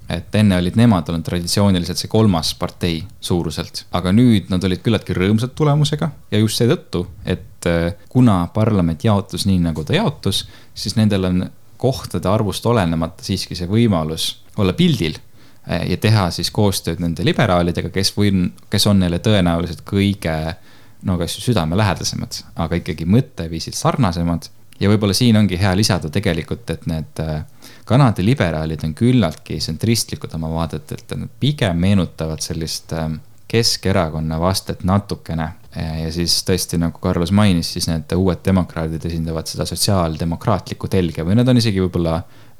et 0.08 0.34
enne 0.40 0.56
olid 0.56 0.76
nemad 0.80 1.08
olnud 1.10 1.26
traditsiooniliselt 1.26 2.00
see 2.00 2.10
kolmas 2.10 2.54
partei 2.58 3.02
suuruselt, 3.20 3.84
aga 3.92 4.12
nüüd 4.16 4.48
nad 4.52 4.64
olid 4.64 4.80
küllaltki 4.84 5.16
rõõmsad 5.16 5.52
tulemusega 5.58 6.10
ja 6.32 6.40
just 6.40 6.60
seetõttu, 6.60 7.04
et 7.28 7.68
äh, 7.68 7.92
kuna 8.08 8.40
parlament 8.54 9.04
jaotus 9.04 9.44
nii, 9.48 9.60
nagu 9.68 9.84
ta 9.84 9.98
jaotus, 9.98 10.46
siis 10.74 10.96
nendel 10.96 11.28
on 11.28 11.48
kohtade 11.78 12.28
arvust 12.28 12.66
olenemata 12.66 13.26
siiski 13.26 13.56
see 13.58 13.68
võimalus 13.70 14.30
olla 14.56 14.72
pildil 14.78 15.18
äh, 15.68 15.84
ja 15.92 16.00
teha 16.00 16.30
siis 16.34 16.50
koostööd 16.54 17.04
nende 17.04 17.26
liberaalidega, 17.26 17.92
kes 17.94 18.14
või, 18.16 18.32
kes 18.72 18.88
on 18.88 19.04
neile 19.04 19.20
tõenäoliselt 19.24 19.84
kõige 19.86 20.38
no 21.06 21.18
kas 21.20 21.36
südamelähedasemad, 21.44 22.40
aga 22.56 22.80
ikkagi 22.80 23.06
mõtteviisid 23.06 23.76
sarnasemad. 23.76 24.48
ja 24.80 24.88
võib-olla 24.88 25.14
siin 25.14 25.36
ongi 25.36 25.58
hea 25.58 25.74
lisada 25.76 26.10
tegelikult, 26.10 26.70
et 26.70 26.86
need 26.86 27.22
äh, 27.22 27.44
Kanada 27.88 28.24
liberaalid 28.24 28.82
on 28.84 28.92
küllaltki 28.92 29.56
tsentristlikud 29.62 30.34
oma 30.36 30.50
vaadetelt, 30.52 31.06
et 31.06 31.20
nad 31.22 31.30
pigem 31.40 31.78
meenutavad 31.80 32.42
sellist 32.44 32.92
ähm, 32.92 33.16
Keskerakonna 33.48 34.36
vastet 34.40 34.82
natukene. 34.84 35.46
ja 36.02 36.08
siis 36.12 36.34
tõesti, 36.44 36.76
nagu 36.80 36.98
Carlos 37.00 37.30
mainis, 37.32 37.70
siis 37.72 37.86
need 37.88 38.12
uued 38.16 38.40
demokraadid 38.44 39.04
esindavad 39.08 39.46
seda 39.48 39.64
sotsiaaldemokraatlikku 39.68 40.88
telge 40.92 41.24
või 41.24 41.36
nad 41.38 41.48
on 41.48 41.60
isegi 41.60 41.80
võib-olla 41.80 42.18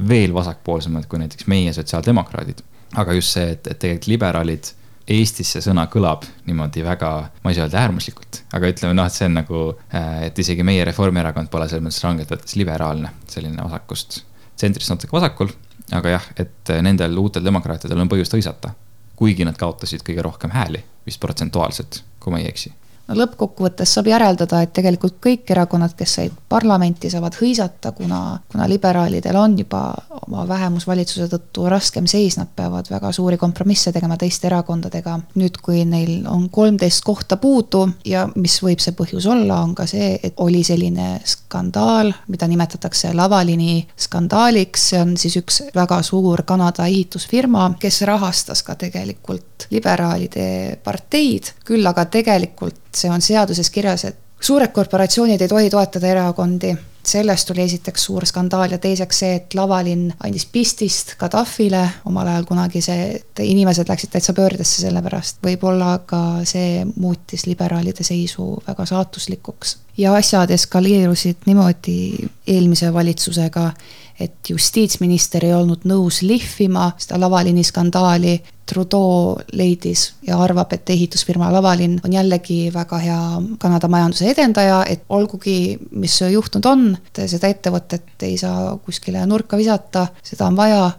veel 0.09 0.33
vasakpoolsemad 0.33 1.09
kui 1.09 1.21
näiteks 1.21 1.49
meie 1.51 1.73
sotsiaaldemokraadid. 1.77 2.63
aga 2.97 3.17
just 3.17 3.37
see, 3.37 3.51
et, 3.53 3.67
et 3.67 3.79
tegelikult 3.79 4.13
liberaalid 4.15 4.71
Eestis 5.09 5.55
see 5.55 5.65
sõna 5.65 5.87
kõlab 5.89 6.25
niimoodi 6.47 6.85
väga, 6.85 7.11
ma 7.43 7.51
ei 7.51 7.57
saa 7.57 7.65
öelda 7.65 7.81
äärmuslikult, 7.81 8.43
aga 8.53 8.73
ütleme 8.73 8.97
noh, 8.97 9.09
et 9.09 9.17
see 9.17 9.29
on 9.29 9.39
nagu, 9.41 9.63
äh, 9.89 10.27
et 10.29 10.41
isegi 10.41 10.65
meie 10.69 10.85
Reformierakond 10.89 11.49
pole 11.53 11.69
selles 11.69 11.85
mõttes 11.85 12.05
rangelt 12.05 12.33
võttes 12.33 12.57
liberaalne, 12.61 13.13
selline 13.29 13.65
vasakust 13.65 14.23
tsentrist 14.59 14.93
natuke 14.93 15.15
vasakul, 15.15 15.53
aga 15.95 16.17
jah, 16.17 16.29
et 16.37 16.75
nendel 16.85 17.17
uutel 17.23 17.47
demokraatidel 17.47 18.05
on 18.05 18.11
põhjust 18.11 18.35
hõisata. 18.37 18.75
kuigi 19.19 19.43
nad 19.43 19.57
kaotasid 19.59 20.05
kõige 20.07 20.23
rohkem 20.23 20.53
hääli, 20.55 20.79
vist 21.07 21.19
protsentuaalselt, 21.21 22.03
kui 22.23 22.31
ma 22.31 22.39
ei 22.39 22.47
eksi 22.53 22.71
no 23.09 23.17
lõppkokkuvõttes 23.17 23.95
saab 23.97 24.11
järeldada, 24.11 24.61
et 24.63 24.73
tegelikult 24.77 25.17
kõik 25.25 25.49
erakonnad, 25.55 25.95
kes 25.97 26.15
said 26.19 26.35
parlamenti, 26.49 27.11
saavad 27.11 27.37
hõisata, 27.41 27.93
kuna, 27.97 28.39
kuna 28.53 28.69
liberaalidel 28.69 29.37
on 29.37 29.57
juba 29.59 29.83
oma 30.21 30.45
vähemusvalitsuse 30.49 31.29
tõttu 31.33 31.69
raskem 31.73 32.07
seis, 32.11 32.37
nad 32.39 32.51
peavad 32.57 32.91
väga 32.91 33.13
suuri 33.17 33.39
kompromisse 33.41 33.93
tegema 33.93 34.17
teiste 34.21 34.49
erakondadega. 34.51 35.19
nüüd, 35.39 35.61
kui 35.63 35.85
neil 35.89 36.27
on 36.29 36.49
kolmteist 36.51 37.05
kohta 37.05 37.37
puudu 37.37 37.87
ja 38.05 38.27
mis 38.37 38.59
võib 38.63 38.83
see 38.83 38.97
põhjus 38.97 39.27
olla, 39.31 39.63
on 39.63 39.75
ka 39.75 39.87
see, 39.87 40.19
et 40.23 40.35
oli 40.45 40.63
selline 40.65 41.21
skandaal, 41.25 42.13
mida 42.29 42.49
nimetatakse 42.49 43.15
Lavalini 43.15 43.87
skandaaliks, 43.97 44.89
see 44.91 45.01
on 45.01 45.17
siis 45.17 45.39
üks 45.41 45.63
väga 45.75 46.03
suur 46.03 46.43
Kanada 46.49 46.87
ehitusfirma, 46.87 47.71
kes 47.81 48.03
rahastas 48.09 48.63
ka 48.63 48.77
tegelikult 48.79 49.69
liberaalide 49.71 50.79
parteid, 50.85 51.55
küll 51.65 51.87
aga 51.87 52.05
tegelikult 52.11 52.88
see 52.99 53.11
on 53.11 53.23
seaduses 53.23 53.71
kirjas, 53.71 54.05
et 54.05 54.17
suured 54.41 54.73
korporatsioonid 54.75 55.41
ei 55.41 55.49
tohi 55.49 55.71
toetada 55.71 56.07
erakondi. 56.07 56.77
sellest 57.09 57.51
oli 57.51 57.63
esiteks 57.63 58.03
suur 58.05 58.27
skandaal 58.27 58.75
ja 58.75 58.79
teiseks 58.79 59.19
see, 59.19 59.37
et 59.39 59.55
Lavalinn 59.55 60.11
andis 60.27 60.45
pistist 60.53 61.15
Gaddafile 61.17 61.81
omal 62.05 62.27
ajal 62.29 62.45
kunagi 62.45 62.83
see, 62.85 63.07
et 63.17 63.41
inimesed 63.41 63.89
läksid 63.89 64.11
täitsa 64.13 64.33
pöördesse 64.37 64.83
selle 64.83 65.03
pärast. 65.03 65.39
võib-olla 65.47 65.99
ka 66.07 66.45
see 66.45 66.85
muutis 66.97 67.47
liberaalide 67.47 68.05
seisu 68.05 68.63
väga 68.67 68.87
saatuslikuks. 68.87 69.77
ja 69.97 70.15
asjad 70.15 70.51
eskaleerusid 70.51 71.47
niimoodi 71.47 72.29
eelmise 72.47 72.93
valitsusega, 72.93 73.73
et 74.21 74.51
justiitsminister 74.51 75.45
ei 75.45 75.55
olnud 75.55 75.85
nõus 75.85 76.23
lihvima 76.23 76.93
seda 76.99 77.21
Lavalini 77.21 77.65
skandaali. 77.65 78.43
Trudeau 78.69 79.37
leidis 79.57 80.13
ja 80.27 80.39
arvab, 80.43 80.73
et 80.77 80.91
ehitusfirma 80.91 81.51
Lavalin 81.53 81.99
on 82.05 82.13
jällegi 82.13 82.59
väga 82.75 82.99
hea 83.03 83.21
Kanada 83.59 83.89
majanduse 83.89 84.29
edendaja, 84.33 84.83
et 84.89 85.05
olgugi, 85.09 85.79
mis 85.91 86.19
juhtunud 86.33 86.69
on, 86.71 86.85
seda 87.19 87.51
ettevõtet 87.51 88.27
ei 88.29 88.37
saa 88.41 88.75
kuskile 88.85 89.25
nurka 89.27 89.59
visata, 89.61 90.09
seda 90.23 90.49
on 90.51 90.59
vaja 90.59 90.91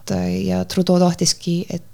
ja 0.46 0.64
Trudeau 0.70 1.00
tahtiski, 1.02 1.62
et 1.70 1.86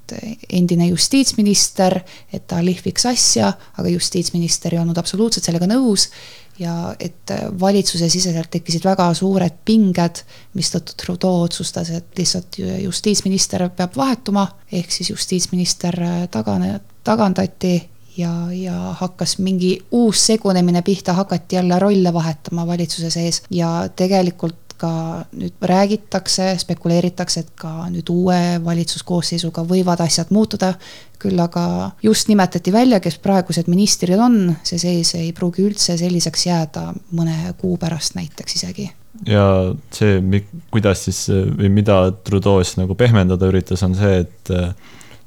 endine 0.49 0.87
justiitsminister, 0.91 1.99
et 2.33 2.47
ta 2.47 2.61
lihviks 2.65 3.05
asja, 3.09 3.53
aga 3.77 3.89
justiitsminister 3.89 4.75
ei 4.75 4.81
olnud 4.81 4.97
absoluutselt 4.97 5.47
sellega 5.47 5.69
nõus 5.69 6.09
ja 6.59 6.95
et 6.99 7.31
valitsuse 7.59 8.07
siseselt 8.09 8.49
tekkisid 8.53 8.85
väga 8.87 9.09
suured 9.17 9.57
pinged, 9.65 10.21
mistõttu 10.55 10.95
Trudeau 10.99 11.41
otsustas, 11.43 11.91
et 11.91 12.15
lihtsalt 12.17 12.59
justiitsminister 12.83 13.67
peab 13.75 13.97
vahetuma, 13.97 14.47
ehk 14.71 14.91
siis 14.91 15.11
justiitsminister 15.11 15.99
tagane, 16.31 16.79
tagandati 17.03 17.75
ja, 18.17 18.31
ja 18.51 18.95
hakkas 18.99 19.37
mingi 19.43 19.77
uus 19.91 20.25
segunemine 20.25 20.81
pihta, 20.81 21.13
hakati 21.13 21.55
jälle 21.55 21.79
rolle 21.79 22.13
vahetama 22.13 22.67
valitsuse 22.67 23.09
sees. 23.09 23.43
Ja 23.49 23.89
tegelikult 23.95 24.64
ka 24.79 24.91
nüüd 25.35 25.55
räägitakse, 25.61 26.51
spekuleeritakse, 26.61 27.45
et 27.45 27.51
ka 27.59 27.87
nüüd 27.91 28.09
uue 28.13 28.39
valitsuskoosseisuga 28.65 29.65
võivad 29.67 30.03
asjad 30.05 30.33
muutuda. 30.35 30.75
küll 31.25 31.39
aga 31.39 31.91
just 32.03 32.27
nimetati 32.27 32.73
välja, 32.73 32.99
kes 32.99 33.15
praegused 33.23 33.69
ministrid 33.71 34.19
on, 34.19 34.51
see 34.67 34.77
seis 34.77 35.13
ei 35.15 35.31
pruugi 35.33 35.63
üldse 35.63 35.95
selliseks 35.97 36.45
jääda 36.45 36.83
mõne 37.15 37.53
kuu 37.57 37.77
pärast 37.81 38.17
näiteks 38.19 38.55
isegi. 38.55 38.89
Ja 39.25 39.73
see, 39.95 40.19
kuidas 40.71 41.05
siis 41.07 41.23
või 41.31 41.71
mida 41.71 42.11
Trudeau 42.27 42.61
siis 42.61 42.77
nagu 42.77 42.97
pehmendada 42.99 43.47
üritas, 43.47 43.81
on 43.87 43.95
see, 43.95 44.19
et 44.25 44.51
äh, 44.51 44.75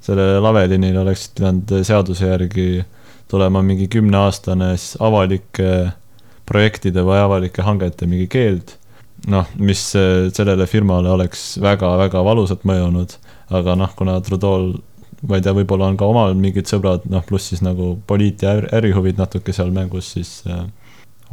sellele 0.05 0.41
Lavelinile 0.45 1.01
oleks 1.01 1.31
pidanud 1.35 1.73
seaduse 1.83 2.29
järgi 2.29 2.85
tulema 3.29 3.63
mingi 3.63 3.89
kümneaastane 3.89 4.75
siis 4.77 5.01
avalike 5.01 5.73
projektide 6.49 7.05
või 7.05 7.21
avalike 7.21 7.65
hangete 7.65 8.07
mingi 8.09 8.29
keeld 8.33 8.77
noh, 9.27 9.49
mis 9.59 9.81
sellele 10.35 10.67
firmale 10.67 11.11
oleks 11.11 11.59
väga-väga 11.63 12.23
valusalt 12.25 12.63
mõjunud, 12.69 13.17
aga 13.51 13.75
noh, 13.77 13.95
kuna 13.99 14.21
Trudeau'l 14.21 14.77
ma 15.27 15.39
ei 15.39 15.43
tea, 15.43 15.55
võib-olla 15.57 15.89
on 15.91 15.97
ka 15.99 16.07
omal 16.07 16.37
mingid 16.39 16.69
sõbrad, 16.71 17.07
noh, 17.11 17.25
pluss 17.27 17.51
siis 17.51 17.63
nagu 17.65 17.97
poliit- 18.07 18.43
ja 18.43 18.55
ärihuvid 18.79 19.19
natuke 19.19 19.53
seal 19.53 19.73
mängus, 19.75 20.13
siis 20.15 20.43
äh, 20.47 20.63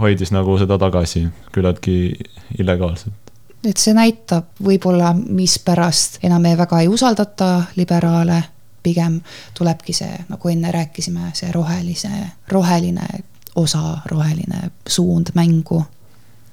hoidis 0.02 0.32
nagu 0.34 0.58
seda 0.58 0.78
tagasi 0.82 1.28
küllaltki 1.52 2.16
illegaalselt. 2.60 3.14
et 3.66 3.78
see 3.82 3.94
näitab 3.98 4.60
võib-olla, 4.62 5.14
mispärast 5.14 6.20
enam 6.24 6.42
me 6.42 6.56
väga 6.58 6.82
ei 6.82 6.88
usaldata 6.88 7.64
liberaale, 7.76 8.44
pigem 8.84 9.20
tulebki 9.58 9.94
see, 9.94 10.20
nagu 10.30 10.50
enne 10.50 10.72
rääkisime, 10.72 11.32
see 11.34 11.52
rohelise, 11.52 12.12
roheline 12.52 13.08
osa, 13.56 13.98
roheline 14.12 14.70
suund 14.88 15.32
mängu 15.34 15.82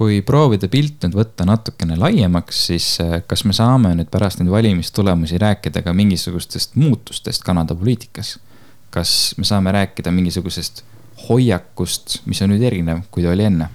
kui 0.03 0.23
proovida 0.27 0.67
pilt 0.71 1.05
nüüd 1.05 1.15
võtta 1.15 1.47
natukene 1.47 1.97
laiemaks, 2.01 2.65
siis 2.73 2.87
äh, 3.03 3.21
kas 3.29 3.45
me 3.47 3.55
saame 3.55 3.95
nüüd 3.99 4.11
pärast 4.11 4.41
neid 4.41 4.51
valimistulemusi 4.51 5.39
rääkida 5.39 5.85
ka 5.87 5.95
mingisugustest 5.95 6.75
muutustest 6.81 7.45
Kanada 7.47 7.79
poliitikas? 7.79 8.39
kas 8.93 9.33
me 9.39 9.47
saame 9.49 9.73
rääkida 9.73 10.11
mingisugusest 10.13 10.83
hoiakust, 11.29 12.19
mis 12.29 12.43
on 12.45 12.51
nüüd 12.53 12.65
erinev, 12.69 13.07
kui 13.11 13.25
ta 13.25 13.31
oli 13.33 13.47
enne? 13.49 13.71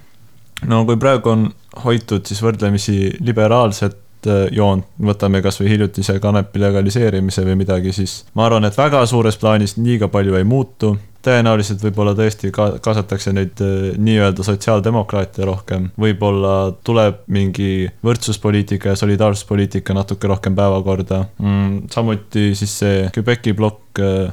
no 0.68 0.84
kui 0.86 0.98
praegu 1.00 1.32
on 1.32 1.48
hoitud 1.84 2.28
siis 2.28 2.42
võrdlemisi 2.44 3.16
liberaalset 3.24 4.28
äh, 4.28 4.44
joont, 4.54 4.86
võtame 5.00 5.40
kasvõi 5.42 5.72
hiljutise 5.72 6.18
kanepi 6.22 6.60
legaliseerimise 6.60 7.46
või 7.48 7.56
midagi, 7.64 7.94
siis 7.96 8.20
ma 8.34 8.50
arvan, 8.50 8.68
et 8.68 8.76
väga 8.78 9.04
suures 9.08 9.40
plaanis 9.40 9.78
liiga 9.80 10.10
palju 10.12 10.36
ei 10.36 10.46
muutu 10.46 10.96
tõenäoliselt 11.28 11.82
võib-olla 11.84 12.14
tõesti 12.18 12.50
ka 12.54 12.68
kaasatakse 12.84 13.32
neid 13.36 13.60
äh, 13.64 13.90
nii-öelda 14.00 14.44
sotsiaaldemokraate 14.46 15.46
rohkem, 15.48 15.90
võib-olla 16.00 16.54
tuleb 16.86 17.22
mingi 17.32 17.88
võrdsuspoliitika 18.04 18.94
ja 18.94 19.00
solidaarsuspoliitika 19.00 19.96
natuke 19.96 20.30
rohkem 20.30 20.56
päevakorda 20.58 21.24
mm,. 21.38 21.90
samuti 21.92 22.50
siis 22.58 22.78
see 22.82 23.04
Quebeci 23.14 23.54
plokk 23.58 24.00
äh, 24.02 24.32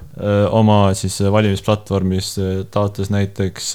oma 0.56 0.94
siis 0.98 1.20
valimisplatvormis 1.32 2.36
taotles 2.72 3.12
näiteks 3.14 3.74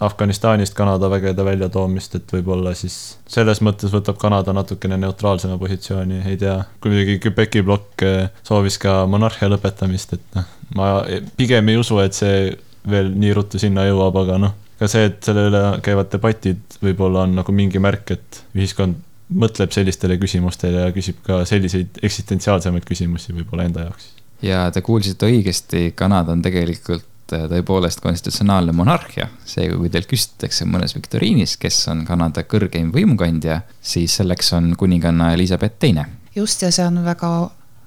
Afganistanist 0.00 0.74
Kanada 0.78 1.10
vägede 1.12 1.44
väljatoomist, 1.44 2.16
et 2.18 2.34
võib-olla 2.36 2.74
siis 2.78 3.18
selles 3.30 3.62
mõttes 3.64 3.92
võtab 3.92 4.18
Kanada 4.20 4.54
natukene 4.56 4.98
neutraalsema 5.00 5.58
positsiooni, 5.60 6.22
ei 6.28 6.40
tea. 6.40 6.58
kui 6.80 6.94
muidugi 6.94 7.20
Quebeci 7.26 7.64
plokk 7.66 8.06
soovis 8.46 8.80
ka 8.82 9.02
monarhia 9.10 9.50
lõpetamist, 9.52 10.16
et 10.18 10.36
noh 10.38 10.50
ma 10.74 11.02
pigem 11.36 11.68
ei 11.68 11.78
usu, 11.80 11.98
et 12.02 12.16
see 12.16 12.52
veel 12.90 13.12
nii 13.14 13.32
ruttu 13.36 13.60
sinna 13.62 13.86
jõuab, 13.86 14.16
aga 14.24 14.38
noh, 14.42 14.54
ka 14.78 14.88
see, 14.90 15.06
et 15.10 15.22
selle 15.24 15.46
üle 15.50 15.62
käivad 15.84 16.10
debatid, 16.12 16.62
võib-olla 16.82 17.26
on 17.26 17.36
nagu 17.38 17.54
mingi 17.54 17.82
märk, 17.82 18.14
et 18.16 18.42
ühiskond 18.56 18.98
mõtleb 19.32 19.72
sellistele 19.72 20.18
küsimustele 20.20 20.86
ja 20.86 20.90
küsib 20.94 21.22
ka 21.26 21.42
selliseid 21.48 22.02
eksistentsiaalsemaid 22.04 22.84
küsimusi 22.88 23.34
võib-olla 23.36 23.68
enda 23.68 23.86
jaoks. 23.86 24.10
ja 24.44 24.66
te 24.74 24.82
kuulsite 24.84 25.30
õigesti, 25.30 25.92
Kanada 25.96 26.34
on 26.34 26.42
tegelikult 26.44 27.32
äh, 27.36 27.46
tõepoolest 27.52 28.02
konstitutsionaalne 28.04 28.74
monarhia, 28.76 29.28
seega 29.48 29.78
kui 29.78 29.92
teilt 29.92 30.10
küsitakse 30.10 30.66
mõnes 30.68 30.96
viktoriinis, 30.98 31.56
kes 31.62 31.80
on 31.92 32.04
Kanada 32.08 32.44
kõrgeim 32.44 32.92
võimukandja, 32.94 33.62
siis 33.80 34.18
selleks 34.20 34.52
on 34.58 34.74
kuninganna 34.76 35.32
Elizabeth 35.36 35.78
Teine. 35.78 36.06
just, 36.34 36.62
ja 36.62 36.72
see 36.74 36.86
on 36.86 37.04
väga 37.06 37.32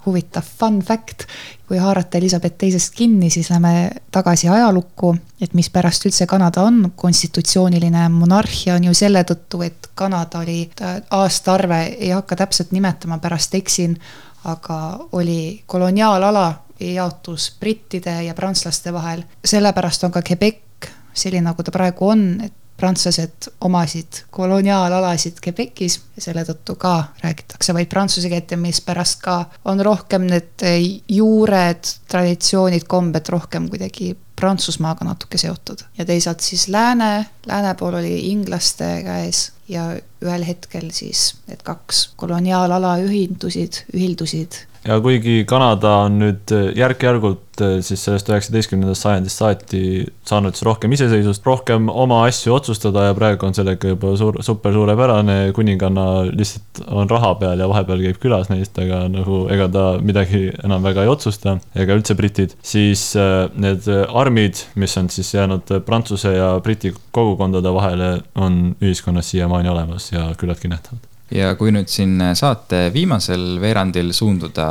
huvitav 0.05 0.43
fun 0.59 0.81
fact, 0.85 1.25
kui 1.67 1.77
haarata 1.81 2.17
Elizabeth 2.17 2.57
teisest 2.57 2.93
kinni, 2.95 3.29
siis 3.29 3.49
lähme 3.49 3.91
tagasi 4.11 4.49
ajalukku, 4.49 5.15
et 5.41 5.53
mispärast 5.53 6.05
üldse 6.05 6.27
Kanada 6.29 6.63
on. 6.65 6.91
Konstitutsiooniline 6.95 8.09
monarhia, 8.09 8.75
on 8.75 8.89
ju 8.89 8.93
selle 8.93 9.23
tõttu, 9.23 9.63
et 9.65 9.89
Kanada 9.95 10.43
oli, 10.43 10.69
aastaarve 11.11 11.81
ei 11.97 12.11
hakka 12.13 12.35
täpselt 12.43 12.75
nimetama, 12.75 13.17
pärast 13.23 13.55
eksin, 13.55 13.97
aga 14.45 15.07
oli 15.17 15.63
koloniaalala, 15.65 16.53
jaotus 16.79 17.53
brittide 17.59 18.23
ja 18.23 18.33
prantslaste 18.33 18.93
vahel, 18.93 19.23
sellepärast 19.45 20.03
on 20.03 20.11
ka 20.11 20.21
Quebec 20.21 20.89
selline, 21.15 21.47
nagu 21.47 21.63
ta 21.63 21.71
praegu 21.71 22.09
on, 22.11 22.25
et 22.43 22.53
prantslased 22.77 23.49
omasid 23.61 24.21
koloniaalalasid 24.31 25.39
Quebecis 25.45 25.99
ja 26.15 26.21
selle 26.27 26.43
tõttu 26.47 26.75
ka 26.79 26.95
räägitakse 27.23 27.73
vaid 27.73 27.89
prantsuse 27.91 28.29
keelt 28.31 28.51
ja 28.51 28.57
mispärast 28.59 29.21
ka 29.23 29.37
on 29.65 29.79
rohkem 29.85 30.27
need 30.27 30.65
juured, 31.09 31.91
traditsioonid, 32.11 32.87
kombed 32.87 33.31
rohkem 33.31 33.69
kuidagi 33.71 34.15
Prantsusmaaga 34.35 35.05
natuke 35.07 35.37
seotud. 35.39 35.85
ja 35.97 36.05
teisalt 36.05 36.39
siis 36.39 36.67
lääne, 36.67 37.25
lääne 37.47 37.73
pool 37.79 37.93
oli 38.01 38.31
inglaste 38.31 39.01
käes 39.03 39.51
ja 39.67 39.85
ühel 40.21 40.43
hetkel 40.43 40.89
siis 40.91 41.35
need 41.47 41.63
kaks 41.63 42.09
koloniaalala 42.19 42.97
ühindusid, 43.07 43.85
ühildusid 43.93 44.65
ja 44.85 44.99
kuigi 45.01 45.43
Kanada 45.49 45.91
on 46.05 46.19
nüüd 46.21 46.51
äh, 46.53 46.67
järk-järgult 46.77 47.61
äh, 47.63 47.77
siis 47.85 48.03
sellest 48.05 48.29
üheksateistkümnendast 48.29 49.05
sajandist 49.05 49.41
saati 49.41 49.81
saanud 50.27 50.55
siis 50.55 50.65
rohkem 50.67 50.93
iseseisvust, 50.95 51.45
rohkem 51.47 51.89
oma 51.89 52.21
asju 52.27 52.53
otsustada 52.55 53.07
ja 53.07 53.15
praegu 53.17 53.47
on 53.47 53.57
sellega 53.57 53.93
juba 53.93 54.13
suur, 54.19 54.37
super 54.45 54.75
suurepärane, 54.75 55.37
kuninganna 55.57 56.05
lihtsalt 56.29 56.83
on 56.87 57.09
raha 57.09 57.33
peal 57.41 57.63
ja 57.63 57.69
vahepeal 57.71 58.03
käib 58.05 58.21
külas 58.21 58.51
neist, 58.53 58.77
aga 58.81 59.05
nagu 59.11 59.45
ega 59.53 59.69
ta 59.73 59.87
midagi 60.05 60.45
enam 60.63 60.85
väga 60.85 61.05
ei 61.05 61.13
otsusta, 61.15 61.57
ega 61.75 61.97
üldse 61.97 62.17
britid, 62.19 62.55
siis 62.65 63.07
äh, 63.19 63.47
need 63.57 63.89
armid, 64.05 64.65
mis 64.79 64.97
on 65.01 65.09
siis 65.13 65.33
jäänud 65.33 65.75
Prantsuse 65.85 66.35
ja 66.35 66.53
Briti 66.63 66.93
kogukondade 67.15 67.73
vahele, 67.73 68.13
on 68.35 68.75
ühiskonnas 68.83 69.33
siiamaani 69.33 69.71
olemas 69.71 70.11
ja 70.13 70.29
küllaltki 70.37 70.69
nähtavad 70.71 71.14
ja 71.35 71.55
kui 71.59 71.73
nüüd 71.75 71.89
siin 71.91 72.19
saate 72.37 72.89
viimasel 72.93 73.59
veerandil 73.61 74.11
suunduda 74.15 74.67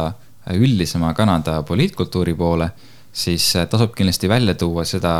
üldisema 0.54 1.12
Kanada 1.16 1.62
poliitkultuuri 1.62 2.34
poole, 2.36 2.68
siis 3.12 3.52
tasub 3.70 3.94
kindlasti 3.96 4.28
välja 4.28 4.54
tuua 4.58 4.84
seda 4.88 5.14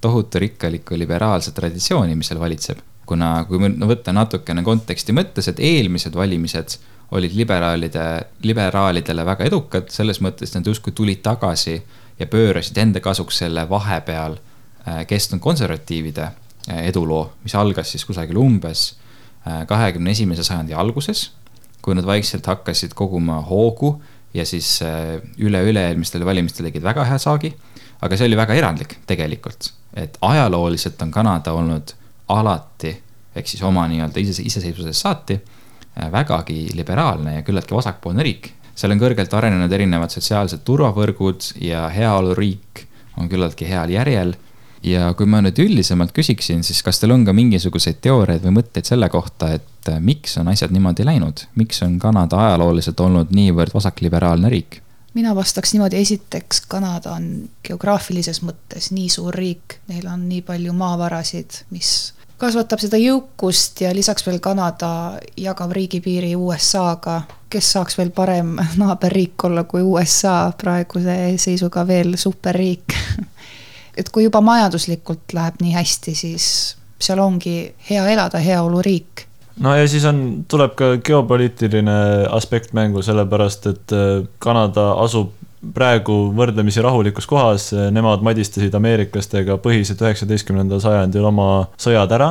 tohutu 0.00 0.38
rikkalikku 0.42 0.98
liberaalset 0.98 1.54
traditsiooni, 1.54 2.14
mis 2.14 2.30
seal 2.30 2.40
valitseb. 2.40 2.82
kuna, 3.06 3.44
kui 3.46 3.60
võtta 3.86 4.10
natukene 4.10 4.64
konteksti 4.66 5.14
mõttes, 5.14 5.46
et 5.46 5.60
eelmised 5.62 6.14
valimised 6.18 6.72
olid 7.14 7.36
liberaalide, 7.38 8.06
liberaalidele 8.42 9.24
väga 9.24 9.46
edukad, 9.46 9.92
selles 9.94 10.18
mõttes 10.18 10.50
nad 10.56 10.66
justkui 10.66 10.92
tulid 10.92 11.22
tagasi 11.22 11.76
ja 12.18 12.26
pöörasid 12.26 12.78
enda 12.82 13.00
kasuks 13.00 13.38
selle 13.44 13.62
vahepeal 13.70 14.34
äh, 14.34 15.04
kestnud 15.06 15.40
konservatiivide 15.40 16.24
äh, 16.26 16.82
eduloo, 16.88 17.28
mis 17.44 17.54
algas 17.54 17.94
siis 17.94 18.04
kusagil 18.04 18.42
umbes 18.42 18.88
kahekümne 19.68 20.10
esimese 20.10 20.42
sajandi 20.42 20.74
alguses, 20.74 21.30
kui 21.82 21.94
nad 21.94 22.06
vaikselt 22.06 22.46
hakkasid 22.50 22.94
koguma 22.98 23.40
hoogu 23.46 23.92
ja 24.34 24.46
siis 24.46 24.80
äh, 24.82 25.16
üle-üle-eelmistel 25.38 26.24
valimistel 26.26 26.68
tegid 26.68 26.84
väga 26.84 27.04
hea 27.08 27.18
saagi. 27.18 27.54
aga 28.02 28.16
see 28.16 28.26
oli 28.28 28.36
väga 28.36 28.54
erandlik 28.54 28.98
tegelikult, 29.08 29.70
et 29.96 30.18
ajalooliselt 30.20 31.00
on 31.02 31.10
Kanada 31.10 31.54
olnud 31.56 31.94
alati, 32.28 32.92
ehk 33.36 33.48
siis 33.48 33.62
oma 33.64 33.86
nii-öelda 33.88 34.20
ise, 34.20 34.42
iseseisvusest 34.42 35.00
saati 35.00 35.38
äh, 35.38 36.10
vägagi 36.12 36.66
liberaalne 36.76 37.38
ja 37.38 37.46
küllaltki 37.46 37.74
vasakpoolne 37.74 38.26
riik. 38.26 38.52
seal 38.74 38.92
on 38.92 39.00
kõrgelt 39.00 39.32
arenenud 39.32 39.72
erinevad 39.72 40.12
sotsiaalsed 40.12 40.64
turvavõrgud 40.64 41.52
ja 41.64 41.86
heaoluriik 41.88 42.84
on 43.16 43.30
küllaltki 43.32 43.68
heal 43.68 43.90
järjel 43.90 44.34
ja 44.86 45.10
kui 45.18 45.26
ma 45.28 45.42
nüüd 45.44 45.58
üldisemalt 45.62 46.14
küsiksin, 46.16 46.62
siis 46.66 46.82
kas 46.86 47.00
teil 47.02 47.14
on 47.14 47.24
ka 47.26 47.34
mingisuguseid 47.36 47.98
teooriaid 48.04 48.44
või 48.46 48.58
mõtteid 48.60 48.88
selle 48.88 49.08
kohta, 49.12 49.52
et 49.58 49.90
äh, 49.90 50.00
miks 50.00 50.38
on 50.40 50.50
asjad 50.52 50.74
niimoodi 50.74 51.06
läinud, 51.06 51.46
miks 51.58 51.82
on 51.86 51.98
Kanada 52.02 52.40
ajalooliselt 52.46 53.00
olnud 53.02 53.34
niivõrd 53.36 53.74
vasakliberaalne 53.76 54.52
riik? 54.52 54.82
mina 55.16 55.30
vastaks 55.32 55.72
niimoodi, 55.72 55.96
esiteks 56.04 56.66
Kanada 56.68 57.14
on 57.16 57.46
geograafilises 57.64 58.42
mõttes 58.44 58.90
nii 58.92 59.08
suur 59.08 59.34
riik, 59.34 59.78
neil 59.88 60.04
on 60.12 60.26
nii 60.28 60.42
palju 60.44 60.74
maavarasid, 60.76 61.62
mis 61.72 61.92
kasvatab 62.36 62.82
seda 62.82 63.00
jõukust 63.00 63.80
ja 63.80 63.94
lisaks 63.96 64.26
veel 64.26 64.42
Kanada 64.44 64.90
jagab 65.40 65.72
riigipiiri 65.72 66.34
USA-ga, 66.36 67.22
kes 67.48 67.70
saaks 67.78 67.96
veel 67.96 68.12
parem 68.12 68.58
naaberriik 68.82 69.48
olla 69.48 69.64
kui 69.64 69.80
USA, 69.82 70.52
praeguse 70.58 71.16
seisuga 71.40 71.86
veel 71.88 72.18
superriik 72.20 72.92
et 73.96 74.10
kui 74.12 74.26
juba 74.26 74.42
majanduslikult 74.44 75.32
läheb 75.36 75.62
nii 75.62 75.72
hästi, 75.76 76.14
siis 76.14 76.48
seal 77.00 77.20
ongi 77.20 77.56
hea 77.90 78.04
elada, 78.12 78.40
heaoluriik. 78.42 79.26
no 79.64 79.74
ja 79.76 79.88
siis 79.88 80.04
on, 80.08 80.44
tuleb 80.48 80.76
ka 80.78 80.92
geopoliitiline 81.04 81.98
aspekt 82.36 82.72
mängu, 82.76 83.02
sellepärast 83.02 83.66
et 83.72 83.96
äh, 83.96 84.22
Kanada 84.38 84.92
asub 85.04 85.34
praegu 85.74 86.16
võrdlemisi 86.36 86.82
rahulikus 86.84 87.26
kohas, 87.26 87.70
nemad 87.92 88.22
madistasid 88.22 88.74
ameeriklastega 88.76 89.56
põhiliselt 89.62 90.02
üheksateistkümnendal 90.04 90.82
sajandil 90.84 91.24
oma 91.26 91.48
sõjad 91.80 92.12
ära, 92.14 92.28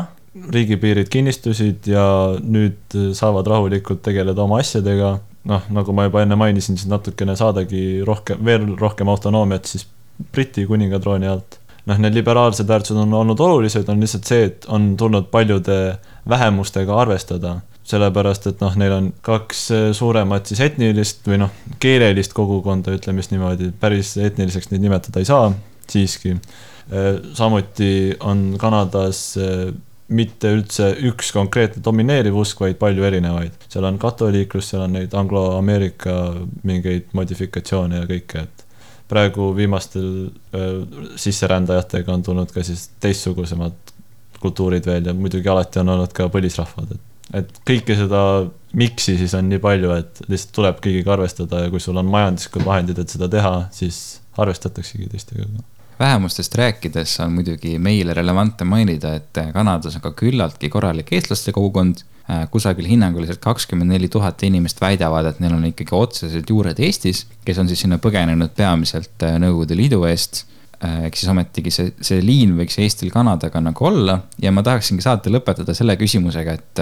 riigipiirid 0.52 1.10
kinnistusid 1.12 1.88
ja 1.90 2.06
nüüd 2.40 2.96
saavad 3.18 3.48
rahulikult 3.50 4.04
tegeleda 4.06 4.44
oma 4.44 4.60
asjadega, 4.64 5.16
noh, 5.50 5.68
nagu 5.74 5.96
ma 5.96 6.08
juba 6.08 6.24
enne 6.26 6.38
mainisin, 6.40 6.78
siis 6.80 6.92
natukene 6.92 7.38
saadagi 7.40 8.04
rohkem, 8.08 8.42
veel 8.46 8.68
rohkem 8.80 9.12
autonoomiat 9.12 9.72
siis 9.72 9.88
Briti 10.32 10.66
kuningatrooni 10.66 11.28
alt. 11.28 11.60
noh, 11.86 12.00
need 12.02 12.16
liberaalsed 12.18 12.68
väärtused 12.68 12.98
on 12.98 13.14
olnud 13.14 13.40
olulised, 13.40 13.90
on 13.90 14.00
lihtsalt 14.02 14.26
see, 14.26 14.50
et 14.50 14.66
on 14.74 14.96
tulnud 14.98 15.28
paljude 15.34 15.98
vähemustega 16.30 16.96
arvestada 16.98 17.60
sellepärast 17.86 18.48
et 18.50 18.62
noh, 18.64 18.76
neil 18.82 18.94
on 18.96 19.10
kaks 19.26 19.68
suuremat 19.98 20.50
siis 20.50 20.62
etnilist 20.66 21.28
või 21.30 21.38
noh, 21.44 21.52
keelelist 21.82 22.34
kogukonda, 22.34 22.96
ütleme 22.98 23.22
just 23.22 23.34
niimoodi, 23.36 23.70
päris 23.80 24.16
etniliseks 24.18 24.72
neid 24.72 24.86
nimetada 24.86 25.22
ei 25.22 25.30
saa 25.30 25.52
siiski. 25.90 26.36
samuti 27.34 28.16
on 28.20 28.56
Kanadas 28.62 29.36
mitte 30.08 30.52
üldse 30.54 30.92
üks 31.10 31.32
konkreetne 31.34 31.82
domineeriv 31.86 32.36
usk, 32.38 32.60
vaid 32.62 32.78
palju 32.78 33.06
erinevaid. 33.08 33.54
seal 33.70 33.86
on 33.86 33.98
katoliiklus, 34.02 34.70
seal 34.70 34.86
on 34.86 34.94
neid 34.98 35.14
anglo-ameerika 35.18 36.18
mingeid 36.64 37.10
modifikatsioone 37.14 38.04
ja 38.04 38.10
kõike, 38.10 38.46
et 38.46 38.55
praegu 39.12 39.52
viimastel 39.56 40.30
sisserändajatega 41.22 42.14
on 42.14 42.24
tulnud 42.26 42.54
ka 42.54 42.64
siis 42.66 42.88
teistsugusemad 43.04 43.94
kultuurid 44.42 44.86
veel 44.86 45.10
ja 45.10 45.14
muidugi 45.18 45.50
alati 45.50 45.82
on 45.82 45.94
olnud 45.96 46.14
ka 46.16 46.28
põlisrahvad, 46.34 46.96
et, 46.96 47.04
et 47.42 47.62
kõike 47.68 47.98
seda 47.98 48.22
miksi 48.76 49.16
siis 49.20 49.34
on 49.38 49.48
nii 49.50 49.62
palju, 49.64 49.94
et 49.96 50.22
lihtsalt 50.28 50.54
tuleb 50.58 50.82
kõigiga 50.84 51.16
arvestada 51.16 51.64
ja 51.66 51.72
kui 51.74 51.84
sul 51.84 51.98
on 52.02 52.10
majanduslikud 52.12 52.66
vahendid, 52.68 53.00
et 53.02 53.14
seda 53.14 53.30
teha, 53.32 53.56
siis 53.76 54.20
arvestataksegi 54.42 55.10
teistega 55.14 55.48
vähemustest 56.00 56.56
rääkides 56.56 57.20
on 57.24 57.34
muidugi 57.38 57.78
meile 57.80 58.14
relevantne 58.14 58.66
mainida, 58.68 59.16
et 59.16 59.40
Kanadas 59.54 59.96
on 59.96 60.04
ka 60.04 60.12
küllaltki 60.12 60.70
korralik 60.70 61.14
eestlaste 61.16 61.54
kogukond 61.56 62.04
Äh, 62.26 62.48
kusagil 62.50 62.88
hinnanguliselt 62.90 63.38
kakskümmend 63.38 63.92
neli 63.94 64.08
tuhat 64.10 64.42
inimest 64.48 64.80
väidavad, 64.82 65.28
et 65.30 65.40
neil 65.44 65.54
on 65.54 65.66
ikkagi 65.68 65.94
otsesed 65.94 66.50
juured 66.50 66.80
Eestis, 66.82 67.20
kes 67.46 67.60
on 67.62 67.68
siis 67.70 67.84
sinna 67.86 68.00
põgenenud 68.02 68.50
peamiselt 68.58 69.22
äh, 69.28 69.36
Nõukogude 69.44 69.78
Liidu 69.78 70.02
eest. 70.10 70.46
eks 70.86 71.22
siis 71.22 71.30
ometigi 71.32 71.72
see, 71.72 71.92
see 72.04 72.20
liin 72.22 72.52
võiks 72.58 72.76
Eestil 72.84 73.10
Kanadaga 73.10 73.62
nagu 73.64 73.86
olla 73.88 74.18
ja 74.42 74.52
ma 74.52 74.62
tahaksingi 74.66 75.06
saate 75.06 75.32
lõpetada 75.32 75.74
selle 75.74 75.96
küsimusega, 75.98 76.58
et 76.60 76.82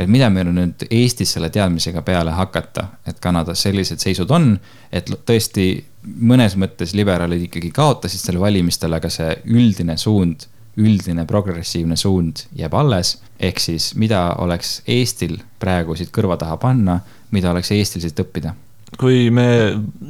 et 0.00 0.08
mida 0.08 0.30
meil 0.32 0.48
on 0.48 0.56
nüüd 0.56 0.86
Eestis 0.90 1.34
selle 1.36 1.50
teadmisega 1.52 2.02
peale 2.06 2.32
hakata, 2.32 2.86
et 3.06 3.20
Kanadas 3.20 3.64
sellised 3.66 4.00
seisud 4.00 4.30
on, 4.32 4.54
et 4.92 5.10
tõesti 5.28 5.66
mõnes 6.02 6.56
mõttes 6.60 6.94
liberaalid 6.96 7.44
ikkagi 7.48 7.72
kaotasid 7.76 8.22
selle 8.22 8.40
valimistel, 8.40 8.96
aga 8.96 9.10
see 9.12 9.34
üldine 9.52 9.98
suund, 10.00 10.46
üldine 10.80 11.26
progressiivne 11.28 11.98
suund 12.00 12.46
jääb 12.56 12.74
alles. 12.74 13.18
ehk 13.40 13.60
siis, 13.60 13.94
mida 13.94 14.34
oleks 14.38 14.82
Eestil 14.86 15.38
praegu 15.58 15.96
siit 15.96 16.10
kõrva 16.12 16.36
taha 16.38 16.56
panna, 16.56 17.00
mida 17.30 17.50
oleks 17.50 17.70
Eestil 17.72 18.02
siit 18.02 18.20
õppida? 18.20 18.54
Kui 18.98 19.30
me 19.30 19.46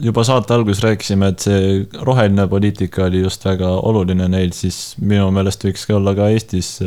juba 0.01 0.25
saate 0.25 0.55
alguses 0.57 0.83
rääkisime, 0.85 1.33
et 1.33 1.45
see 1.45 1.87
roheline 2.07 2.47
poliitika 2.49 3.05
oli 3.07 3.25
just 3.25 3.45
väga 3.45 3.71
oluline 3.91 4.29
neil, 4.33 4.55
siis 4.57 4.95
minu 5.01 5.29
meelest 5.35 5.67
võiks 5.67 5.87
ka 5.87 5.99
olla 5.99 6.15
ka 6.17 6.31
Eestis 6.33 6.79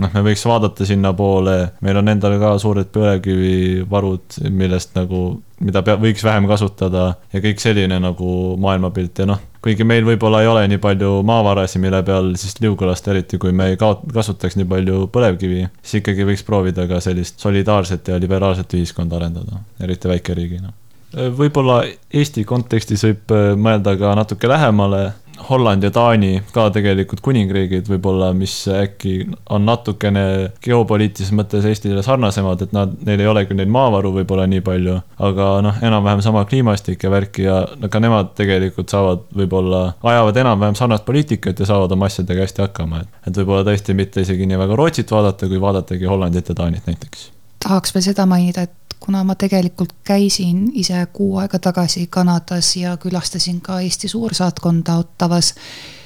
noh, 0.00 0.10
me 0.14 0.22
võiks 0.26 0.42
vaadata 0.46 0.86
sinnapoole, 0.88 1.56
meil 1.84 2.00
on 2.00 2.10
endal 2.12 2.36
ka 2.40 2.52
suured 2.62 2.90
põlevkivivarud, 2.94 4.38
millest 4.54 4.94
nagu, 4.96 5.22
mida 5.64 5.82
pea, 5.86 5.96
võiks 6.00 6.24
vähem 6.24 6.48
kasutada 6.50 7.06
ja 7.32 7.42
kõik 7.44 7.62
selline 7.62 7.98
nagu 8.02 8.32
maailmapilt 8.62 9.22
ja 9.22 9.28
noh, 9.28 9.40
kuigi 9.62 9.86
meil 9.86 10.06
võib-olla 10.06 10.42
ei 10.42 10.50
ole 10.50 10.66
nii 10.72 10.82
palju 10.82 11.14
maavarasid, 11.28 11.82
mille 11.84 12.02
peal 12.06 12.32
siis 12.40 12.58
liugu 12.64 12.88
lasta, 12.88 13.12
eriti 13.14 13.40
kui 13.42 13.54
me 13.56 13.72
ei 13.72 13.80
kaot-, 13.80 14.04
kasutaks 14.14 14.58
nii 14.58 14.68
palju 14.68 15.06
põlevkivi, 15.14 15.66
siis 15.82 16.00
ikkagi 16.02 16.28
võiks 16.28 16.46
proovida 16.46 16.88
ka 16.90 17.02
sellist 17.04 17.42
solidaarset 17.42 18.14
ja 18.14 18.20
liberaalset 18.22 18.78
ühiskonda 18.78 19.20
arendada, 19.20 19.62
eriti 19.82 20.10
väikeriigina 20.10 20.72
võib-olla 21.12 21.82
Eesti 22.12 22.44
kontekstis 22.48 23.04
võib 23.04 23.34
mõelda 23.60 23.96
ka 24.00 24.14
natuke 24.16 24.48
lähemale 24.50 25.10
Holland 25.48 25.82
ja 25.82 25.90
Taani 25.90 26.42
ka 26.54 26.68
tegelikult 26.74 27.20
kuningriigid 27.24 27.88
võib-olla, 27.90 28.30
mis 28.36 28.52
äkki 28.70 29.14
on 29.52 29.66
natukene 29.66 30.24
geopoliitilises 30.64 31.34
mõttes 31.36 31.66
Eestile 31.68 32.04
sarnasemad, 32.04 32.62
et 32.62 32.74
nad, 32.76 32.94
neil 33.06 33.22
ei 33.22 33.30
ole 33.30 33.44
küll 33.48 33.58
neid 33.60 33.72
maavaru 33.72 34.12
võib-olla 34.18 34.46
nii 34.50 34.62
palju, 34.64 34.98
aga 35.28 35.48
noh, 35.66 35.82
enam-vähem 35.82 36.22
sama 36.24 36.44
kliimastik 36.48 37.02
ja 37.02 37.12
värki 37.12 37.46
ja 37.48 37.58
ka 37.90 38.02
nemad 38.02 38.32
tegelikult 38.38 38.92
saavad 38.92 39.26
võib-olla, 39.42 39.84
ajavad 40.02 40.42
enam-vähem 40.44 40.78
sarnast 40.78 41.06
poliitikat 41.08 41.62
ja 41.62 41.68
saavad 41.72 41.92
oma 41.96 42.10
asjadega 42.10 42.46
hästi 42.46 42.66
hakkama, 42.66 43.04
et, 43.04 43.20
et 43.28 43.42
võib-olla 43.42 43.66
tõesti 43.70 43.98
mitte 43.98 44.26
isegi 44.26 44.48
nii 44.48 44.60
väga 44.62 44.78
Rootsit 44.78 45.14
vaadata, 45.14 45.50
kui 45.50 45.62
vaadatagi 45.62 46.10
Hollandit 46.10 46.52
ja 46.52 46.58
Taanit 46.58 46.90
näiteks. 46.90 47.30
Tahaks 47.62 47.94
veel 47.94 48.04
seda 48.04 48.26
mainida, 48.26 48.66
et 48.66 48.96
kuna 49.02 49.24
ma 49.26 49.34
tegelikult 49.34 49.94
käisin 50.04 50.68
ise 50.78 51.06
kuu 51.12 51.38
aega 51.42 51.58
tagasi 51.58 52.06
Kanadas 52.06 52.76
ja 52.76 52.96
külastasin 52.96 53.60
ka 53.60 53.80
Eesti 53.80 54.08
suursaatkonda 54.08 54.96
Ottawas 54.96 55.54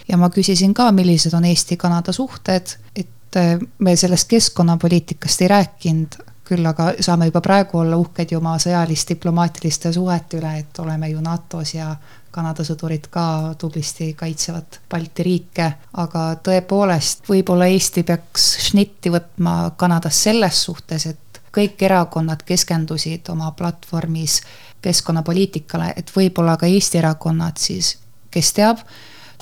ja 0.08 0.16
ma 0.16 0.30
küsisin 0.30 0.74
ka, 0.74 0.90
millised 0.92 1.34
on 1.34 1.44
Eesti-Kanada 1.44 2.12
suhted, 2.12 2.76
et 2.96 3.36
äh, 3.36 3.58
me 3.78 3.96
sellest 3.96 4.28
keskkonnapoliitikast 4.28 5.42
ei 5.42 5.48
rääkinud, 5.48 6.20
küll 6.46 6.66
aga 6.66 6.92
saame 7.02 7.26
juba 7.26 7.42
praegu 7.42 7.80
olla 7.82 7.96
uhked 7.98 8.30
ju 8.32 8.38
oma 8.38 8.54
sõjalis-diplomaatiliste 8.62 9.92
suhete 9.92 10.38
üle, 10.38 10.52
et 10.62 10.78
oleme 10.78 11.10
ju 11.10 11.20
NATO-s 11.20 11.74
ja 11.74 11.90
Kanada 12.36 12.64
sõdurid 12.68 13.08
ka 13.10 13.54
tublisti 13.58 14.10
kaitsevad 14.14 14.80
Balti 14.92 15.24
riike, 15.24 15.70
aga 16.02 16.24
tõepoolest, 16.44 17.24
võib-olla 17.28 17.68
Eesti 17.72 18.04
peaks 18.04 18.50
šnitti 18.68 19.12
võtma 19.14 19.56
Kanadas 19.80 20.20
selles 20.28 20.60
suhtes, 20.68 21.06
et 21.08 21.25
kõik 21.56 21.82
erakonnad 21.88 22.44
keskendusid 22.46 23.28
oma 23.32 23.50
platvormis 23.56 24.40
keskkonnapoliitikale, 24.84 25.92
et 25.96 26.12
võib-olla 26.16 26.56
ka 26.60 26.68
Eesti 26.68 27.00
erakonnad 27.00 27.58
siis, 27.58 27.96
kes 28.30 28.52
teab, 28.52 28.82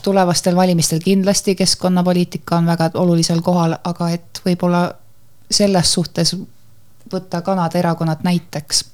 tulevastel 0.05 0.57
valimistel 0.57 1.01
kindlasti 1.05 1.55
keskkonnapoliitika 1.59 2.57
on 2.57 2.67
väga 2.67 2.91
olulisel 2.95 3.43
kohal, 3.43 3.77
aga 3.85 4.11
et 4.15 4.41
võib-olla 4.47 4.87
selles 5.51 5.93
suhtes 5.93 6.37
võtta 7.13 7.43
Kanada 7.43 7.79
erakonnad 7.79 8.25
näiteks. 8.25 8.85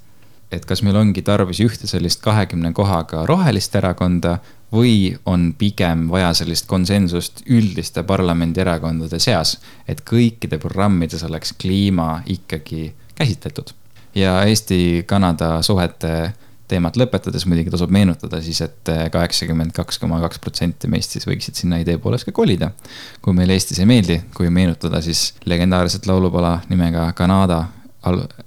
et 0.50 0.64
kas 0.66 0.82
meil 0.82 0.96
ongi 0.96 1.22
tarvis 1.22 1.60
ühte 1.62 1.86
sellist 1.86 2.20
kahekümne 2.20 2.72
kohaga 2.74 3.26
rohelist 3.26 3.74
erakonda 3.78 4.38
või 4.72 5.18
on 5.26 5.52
pigem 5.58 6.08
vaja 6.10 6.32
sellist 6.34 6.66
konsensust 6.66 7.42
üldiste 7.46 8.02
parlamendierakondade 8.02 9.18
seas, 9.18 9.58
et 9.88 10.02
kõikide 10.10 10.58
programmides 10.58 11.22
oleks 11.26 11.52
kliima 11.52 12.22
ikkagi 12.26 12.94
käsitletud. 13.20 13.74
ja 14.14 14.40
Eesti-Kanada 14.48 15.60
suhete 15.62 16.32
teemat 16.70 16.96
lõpetades 16.98 17.46
muidugi 17.50 17.72
tasub 17.72 17.90
meenutada 17.94 18.40
siis 18.44 18.60
et, 18.64 18.78
et 18.88 19.12
kaheksakümmend 19.12 19.74
kaks 19.76 20.00
koma 20.02 20.20
kaks 20.22 20.40
protsenti 20.42 20.90
meist 20.90 21.14
siis 21.14 21.26
võiksid 21.28 21.58
sinna 21.58 21.80
idee 21.82 21.98
poolest 21.98 22.28
ka 22.28 22.34
kolida. 22.34 22.70
kui 23.22 23.34
meile 23.36 23.56
Eestis 23.58 23.82
ei 23.82 23.88
meeldi, 23.90 24.20
kui 24.36 24.50
meenutada 24.50 25.02
siis 25.04 25.30
legendaarset 25.50 26.06
laulupala 26.10 26.58
nimega 26.70 27.10
Kanada 27.18 27.64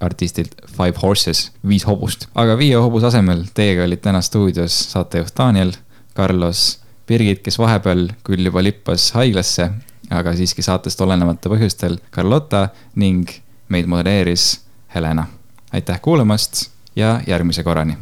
artistilt 0.02 0.56
Five 0.66 0.98
Horses, 1.02 1.52
Viis 1.68 1.86
hobust. 1.86 2.28
aga 2.36 2.58
viie 2.58 2.80
hobuse 2.80 3.12
asemel 3.12 3.46
teiega 3.54 3.86
olid 3.88 4.02
täna 4.02 4.22
stuudios 4.22 4.78
saatejuht 4.94 5.36
Daniel, 5.38 5.74
Carlos, 6.18 6.80
Birgit, 7.08 7.44
kes 7.46 7.60
vahepeal 7.60 8.08
küll 8.24 8.48
juba 8.48 8.64
lippas 8.64 9.12
haiglasse, 9.18 9.70
aga 10.10 10.36
siiski 10.38 10.66
saatest 10.66 11.02
olenemata 11.02 11.52
põhjustel 11.52 12.00
Carlotta 12.16 12.70
ning 12.96 13.30
meid 13.70 13.90
modereeris 13.90 14.63
Helena. 14.96 15.26
aitäh 15.74 16.02
kuulamast 16.02 16.70
ja 16.96 17.22
järgmise 17.28 17.64
korrani 17.64 17.98